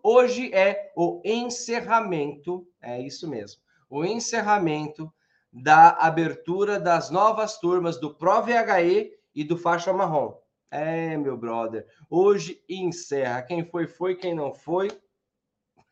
Hoje 0.00 0.54
é 0.54 0.92
o 0.96 1.20
encerramento, 1.24 2.64
é 2.80 3.00
isso 3.00 3.28
mesmo, 3.28 3.60
o 3.88 4.04
encerramento 4.04 5.12
da 5.52 5.90
abertura 5.90 6.78
das 6.78 7.10
novas 7.10 7.58
turmas 7.58 7.98
do 7.98 8.14
Pro 8.14 8.40
VHE 8.42 9.10
e 9.34 9.42
do 9.42 9.58
Faixa 9.58 9.92
Marrom. 9.92 10.38
É, 10.70 11.16
meu 11.16 11.36
brother, 11.36 11.84
hoje 12.08 12.62
encerra. 12.68 13.42
Quem 13.42 13.64
foi, 13.64 13.88
foi, 13.88 14.14
quem 14.14 14.36
não 14.36 14.54
foi, 14.54 14.88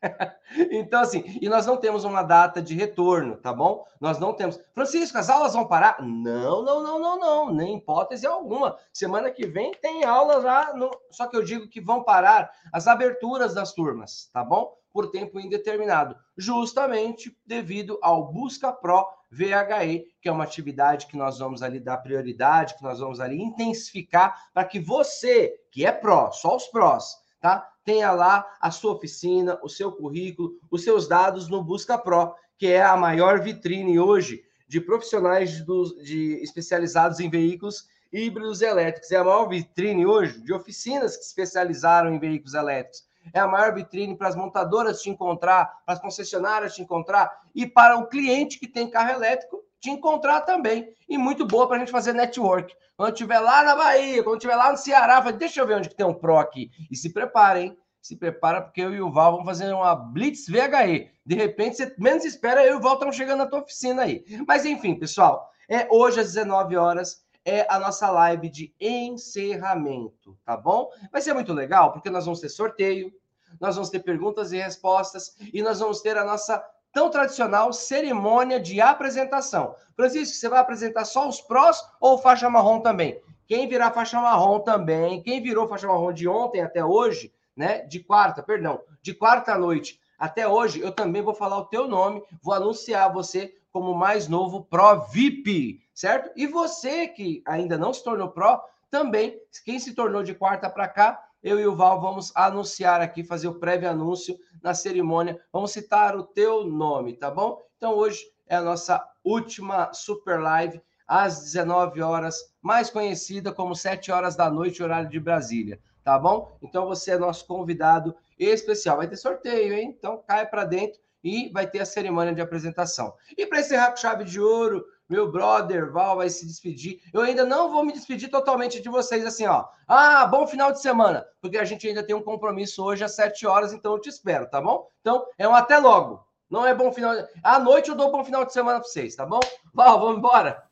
então, 0.71 1.01
assim, 1.01 1.39
e 1.41 1.49
nós 1.49 1.67
não 1.67 1.77
temos 1.77 2.05
uma 2.05 2.23
data 2.23 2.63
de 2.63 2.75
retorno, 2.75 3.37
tá 3.37 3.53
bom? 3.53 3.85
Nós 4.01 4.19
não 4.19 4.33
temos. 4.33 4.61
Francisco, 4.73 5.19
as 5.19 5.29
aulas 5.29 5.55
vão 5.55 5.67
parar? 5.67 6.01
Não, 6.01 6.63
não, 6.63 6.83
não, 6.83 6.99
não, 6.99 7.19
não, 7.19 7.55
nem 7.55 7.77
hipótese 7.77 8.27
alguma. 8.27 8.77
Semana 8.93 9.31
que 9.31 9.47
vem 9.47 9.73
tem 9.73 10.05
aula 10.05 10.41
já, 10.41 10.73
no... 10.75 10.91
só 11.11 11.27
que 11.27 11.37
eu 11.37 11.43
digo 11.43 11.69
que 11.69 11.81
vão 11.81 12.03
parar 12.03 12.51
as 12.73 12.87
aberturas 12.87 13.55
das 13.55 13.73
turmas, 13.73 14.31
tá 14.33 14.45
bom? 14.45 14.77
Por 14.93 15.11
tempo 15.11 15.39
indeterminado, 15.39 16.17
justamente 16.37 17.37
devido 17.47 17.99
ao 18.01 18.33
Busca 18.33 18.73
Pro 18.73 19.07
VHE, 19.31 20.07
que 20.21 20.29
é 20.29 20.33
uma 20.33 20.45
atividade 20.45 21.07
que 21.07 21.17
nós 21.17 21.39
vamos 21.39 21.63
ali 21.63 21.79
dar 21.79 21.99
prioridade, 21.99 22.75
que 22.75 22.83
nós 22.83 22.99
vamos 22.99 23.21
ali 23.21 23.41
intensificar 23.41 24.49
para 24.55 24.65
que 24.65 24.81
você, 24.81 25.55
que 25.71 25.85
é 25.85 25.93
pró, 25.93 26.31
só 26.31 26.57
os 26.57 26.67
prós, 26.69 27.19
tá? 27.41 27.69
Tenha 27.89 28.13
lá 28.13 28.47
a 28.61 28.71
sua 28.71 28.93
oficina, 28.93 29.59
o 29.63 29.69
seu 29.71 29.91
currículo, 29.91 30.59
os 30.71 30.85
seus 30.85 31.09
dados 31.09 31.49
no 31.49 31.65
Busca 31.65 31.97
Pro, 31.97 32.35
que 32.59 32.67
é 32.67 32.83
a 32.83 32.95
maior 32.95 33.41
vitrine 33.41 33.99
hoje 33.99 34.45
de 34.69 34.79
profissionais 34.79 35.65
de, 36.03 36.39
especializados 36.43 37.19
em 37.19 37.31
veículos 37.31 37.89
híbridos 38.13 38.61
elétricos. 38.61 39.11
É 39.11 39.17
a 39.17 39.25
maior 39.25 39.49
vitrine 39.49 40.05
hoje 40.05 40.39
de 40.43 40.53
oficinas 40.53 41.17
que 41.17 41.23
se 41.23 41.31
especializaram 41.31 42.13
em 42.13 42.19
veículos 42.19 42.53
elétricos. 42.53 43.09
É 43.33 43.41
a 43.41 43.49
maior 43.49 43.75
vitrine 43.75 44.15
para 44.15 44.29
as 44.29 44.37
montadoras 44.37 45.01
te 45.01 45.09
encontrar, 45.09 45.83
para 45.87 45.95
as 45.95 46.01
concessionárias 46.01 46.75
te 46.75 46.83
encontrar 46.83 47.41
e 47.55 47.67
para 47.67 47.97
o 47.97 48.07
cliente 48.07 48.59
que 48.59 48.69
tem 48.69 48.91
carro 48.91 49.13
elétrico 49.13 49.65
te 49.81 49.91
encontrar 49.91 50.43
também. 50.43 50.93
E 51.09 51.17
muito 51.17 51.47
boa 51.47 51.67
para 51.67 51.77
a 51.77 51.79
gente 51.81 51.93
fazer 51.93 52.13
network. 52.13 52.75
Quando 52.97 53.13
estiver 53.13 53.39
lá 53.39 53.63
na 53.63 53.77
Bahia, 53.77 54.23
quando 54.23 54.39
estiver 54.39 54.57
lá 54.57 54.73
no 54.73 54.79
Ceará, 54.79 55.23
fala, 55.23 55.33
deixa 55.33 55.61
eu 55.61 55.67
ver 55.67 55.77
onde 55.77 55.89
que 55.89 55.95
tem 55.95 56.07
um 56.07 56.15
Pro 56.15 56.37
aqui. 56.37 56.71
E 56.91 56.97
se 56.97 57.13
prepara, 57.13 57.61
hein? 57.61 57.77
Se 58.01 58.17
prepara, 58.17 58.61
porque 58.61 58.81
eu 58.81 58.95
e 58.95 59.01
o 59.01 59.11
Val 59.11 59.33
vamos 59.33 59.47
fazer 59.47 59.73
uma 59.73 59.95
Blitz 59.95 60.49
VHE. 60.49 61.11
De 61.25 61.35
repente, 61.35 61.77
você 61.77 61.95
menos 61.99 62.25
espera, 62.25 62.65
eu 62.65 62.75
e 62.75 62.77
o 62.77 62.81
Val 62.81 62.95
estamos 62.95 63.17
chegando 63.17 63.39
na 63.39 63.47
tua 63.47 63.61
oficina 63.61 64.03
aí. 64.03 64.25
Mas 64.47 64.65
enfim, 64.65 64.95
pessoal, 64.95 65.49
é 65.69 65.87
hoje 65.91 66.21
às 66.21 66.33
19 66.33 66.77
horas 66.77 67.23
é 67.45 67.67
a 67.71 67.79
nossa 67.79 68.11
live 68.11 68.51
de 68.51 68.75
encerramento, 68.79 70.37
tá 70.45 70.57
bom? 70.57 70.91
Vai 71.11 71.23
ser 71.23 71.33
muito 71.33 71.53
legal, 71.53 71.93
porque 71.93 72.11
nós 72.11 72.27
vamos 72.27 72.41
ter 72.41 72.51
sorteio, 72.51 73.11
nós 73.59 73.75
vamos 73.75 73.89
ter 73.91 74.01
perguntas 74.01 74.53
e 74.53 74.59
respostas, 74.59 75.35
e 75.53 75.63
nós 75.63 75.81
vamos 75.81 76.03
ter 76.03 76.19
a 76.19 76.25
nossa 76.25 76.63
tão 76.99 77.09
tradicional 77.09 77.73
cerimônia 77.73 78.59
de 78.59 78.81
apresentação. 78.81 79.77
Francisco, 79.95 80.35
você 80.35 80.49
vai 80.49 80.59
apresentar 80.59 81.05
só 81.05 81.29
os 81.29 81.41
prós 81.41 81.81
ou 82.01 82.19
faixa 82.19 82.51
marrom 82.51 82.81
também? 82.81 83.23
Quem 83.47 83.69
virar 83.69 83.93
faixa 83.93 84.21
marrom 84.21 84.59
também, 84.59 85.23
quem 85.23 85.41
virou 85.41 85.69
faixa 85.69 85.87
marrom 85.87 86.13
de 86.13 86.27
ontem 86.27 86.61
até 86.61 86.85
hoje, 86.85 87.33
né? 87.57 87.83
De 87.83 88.01
quarta, 88.01 88.43
perdão, 88.43 88.81
de 89.01 89.15
quarta 89.15 89.57
noite 89.57 90.01
até 90.19 90.49
hoje, 90.49 90.81
eu 90.81 90.91
também 90.91 91.23
vou 91.23 91.35
falar 91.35 91.59
o 91.59 91.67
teu 91.67 91.87
nome, 91.87 92.21
vou 92.43 92.53
anunciar 92.53 93.13
você 93.13 93.55
como 93.71 93.95
mais 93.95 94.27
novo 94.27 94.65
Pro 94.65 95.03
VIP, 95.03 95.81
certo? 95.95 96.33
E 96.35 96.49
você 96.49 97.07
que 97.07 97.45
ainda 97.47 97.79
não 97.79 97.93
se 97.93 98.03
tornou 98.03 98.29
Pro, 98.29 98.61
também, 98.91 99.41
quem 99.65 99.79
se 99.79 99.95
tornou 99.95 100.25
de 100.25 100.35
quarta 100.35 100.69
para 100.69 100.89
cá, 100.89 101.28
eu 101.43 101.59
e 101.61 101.67
o 101.67 101.77
Val 101.77 102.01
vamos 102.01 102.33
anunciar 102.35 103.01
aqui, 103.01 103.23
fazer 103.23 103.49
o 103.49 103.59
prévio 103.59 103.89
anúncio 103.89 104.39
na 104.63 104.75
cerimônia. 104.75 105.41
Vamos 105.53 105.73
citar 105.73 106.17
o 106.17 106.23
teu 106.23 106.65
nome, 106.65 107.17
tá 107.17 107.31
bom? 107.31 107.63
Então 107.77 107.95
hoje 107.95 108.25
é 108.47 108.57
a 108.57 108.63
nossa 108.63 109.05
última 109.25 109.93
super 109.93 110.41
live 110.41 110.81
às 111.07 111.43
19 111.43 112.03
horas, 112.03 112.37
mais 112.61 112.91
conhecida 112.91 113.53
como 113.53 113.75
7 113.75 114.11
horas 114.13 114.37
da 114.37 114.51
noite, 114.51 114.83
horário 114.83 115.09
de 115.09 115.19
Brasília, 115.19 115.81
tá 116.05 116.19
bom? 116.19 116.59
Então 116.61 116.87
você 116.87 117.13
é 117.13 117.19
nosso 117.19 117.47
convidado 117.47 118.15
especial. 118.39 118.99
Vai 118.99 119.09
ter 119.09 119.17
sorteio, 119.17 119.75
hein? 119.75 119.95
Então 119.97 120.23
cai 120.27 120.47
para 120.47 120.65
dentro 120.65 121.01
e 121.23 121.51
vai 121.51 121.67
ter 121.67 121.81
a 121.81 121.87
cerimônia 121.87 122.35
de 122.35 122.41
apresentação. 122.41 123.15
E 123.37 123.47
para 123.47 123.61
encerrar 123.61 123.91
com 123.91 123.97
chave 123.97 124.25
de 124.25 124.41
ouro, 124.41 124.85
meu 125.09 125.31
brother 125.31 125.91
Val 125.91 126.17
vai 126.17 126.29
se 126.29 126.47
despedir. 126.47 127.01
Eu 127.13 127.23
ainda 127.23 127.47
não 127.47 127.71
vou 127.71 127.85
me 127.85 127.93
despedir 127.93 128.31
totalmente 128.31 128.81
de 128.81 128.89
vocês 128.89 129.25
assim, 129.25 129.47
ó. 129.47 129.65
Ah, 129.87 130.27
bom 130.27 130.47
final 130.47 130.71
de 130.71 130.83
semana, 130.83 131.25
porque 131.41 131.57
a 131.57 131.65
gente 131.65 131.89
ainda 131.89 132.03
tem 132.03 132.15
um 132.15 132.23
compromisso 132.23 132.85
hoje 132.85 133.03
às 133.03 133.15
7 133.15 133.47
horas, 133.47 133.73
então 133.73 133.93
eu 133.93 134.01
te 134.01 134.09
espero, 134.09 134.49
tá 134.49 134.61
bom? 134.61 134.89
Então, 135.01 135.25
é 135.39 135.49
um 135.49 135.55
até 135.55 135.79
logo. 135.79 136.27
Não 136.51 136.67
é 136.67 136.75
bom 136.75 136.93
final. 136.93 137.15
De... 137.15 137.27
À 137.43 137.59
noite 137.59 137.89
eu 137.89 137.95
dou 137.95 138.13
bom 138.13 138.25
final 138.25 138.45
de 138.45 138.53
semana 138.53 138.81
para 138.81 138.89
vocês, 138.89 139.17
tá 139.17 139.25
bom? 139.25 139.41
Val, 139.73 139.99
vamos 139.99 140.19
embora. 140.19 140.63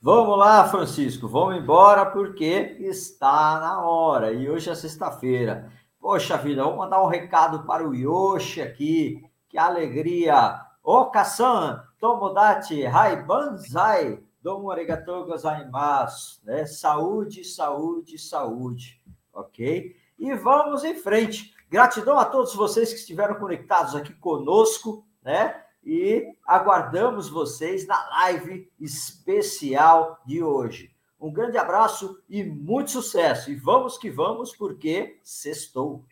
Vamos 0.00 0.38
lá, 0.38 0.68
Francisco, 0.68 1.26
vamos 1.26 1.56
embora 1.56 2.06
porque 2.06 2.76
está 2.78 3.58
na 3.58 3.82
hora 3.82 4.32
e 4.32 4.48
hoje 4.48 4.70
é 4.70 4.74
sexta-feira. 4.74 5.72
Poxa 5.98 6.36
vida, 6.36 6.62
vou 6.62 6.76
mandar 6.76 7.02
um 7.02 7.08
recado 7.08 7.64
para 7.64 7.86
o 7.86 7.94
Yoshi 7.94 8.62
aqui. 8.62 9.24
Que 9.48 9.58
alegria! 9.58 10.67
Ô, 10.90 11.04
Kassan, 11.04 11.84
Tomodachi, 12.00 12.86
Hai 12.86 13.22
Banzai, 13.22 14.24
Domo 14.40 14.70
arigatou 14.70 15.26
gozaimasu, 15.26 16.40
né? 16.42 16.64
Saúde, 16.64 17.44
saúde, 17.44 18.18
saúde, 18.18 18.98
ok? 19.30 19.94
E 20.18 20.34
vamos 20.34 20.84
em 20.84 20.94
frente. 20.94 21.54
Gratidão 21.68 22.18
a 22.18 22.24
todos 22.24 22.54
vocês 22.54 22.90
que 22.90 23.00
estiveram 23.00 23.34
conectados 23.34 23.94
aqui 23.94 24.14
conosco, 24.14 25.06
né? 25.22 25.62
E 25.84 26.24
aguardamos 26.46 27.28
vocês 27.28 27.86
na 27.86 28.08
live 28.08 28.72
especial 28.80 30.18
de 30.24 30.42
hoje. 30.42 30.90
Um 31.20 31.30
grande 31.30 31.58
abraço 31.58 32.18
e 32.30 32.42
muito 32.42 32.92
sucesso. 32.92 33.50
E 33.50 33.54
vamos 33.54 33.98
que 33.98 34.08
vamos, 34.08 34.56
porque 34.56 35.20
sextou. 35.22 36.06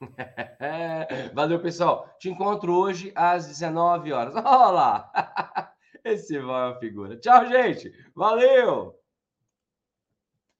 Valeu, 1.34 1.60
pessoal. 1.60 2.08
Te 2.18 2.28
encontro 2.28 2.74
hoje 2.74 3.12
às 3.14 3.46
19 3.46 4.12
horas. 4.12 4.34
Olha 4.36 4.70
lá! 4.70 5.10
Esse 6.04 6.38
vai 6.38 6.68
é 6.68 6.72
uma 6.72 6.78
figura. 6.78 7.16
Tchau, 7.18 7.46
gente. 7.46 7.92
Valeu! 8.14 9.03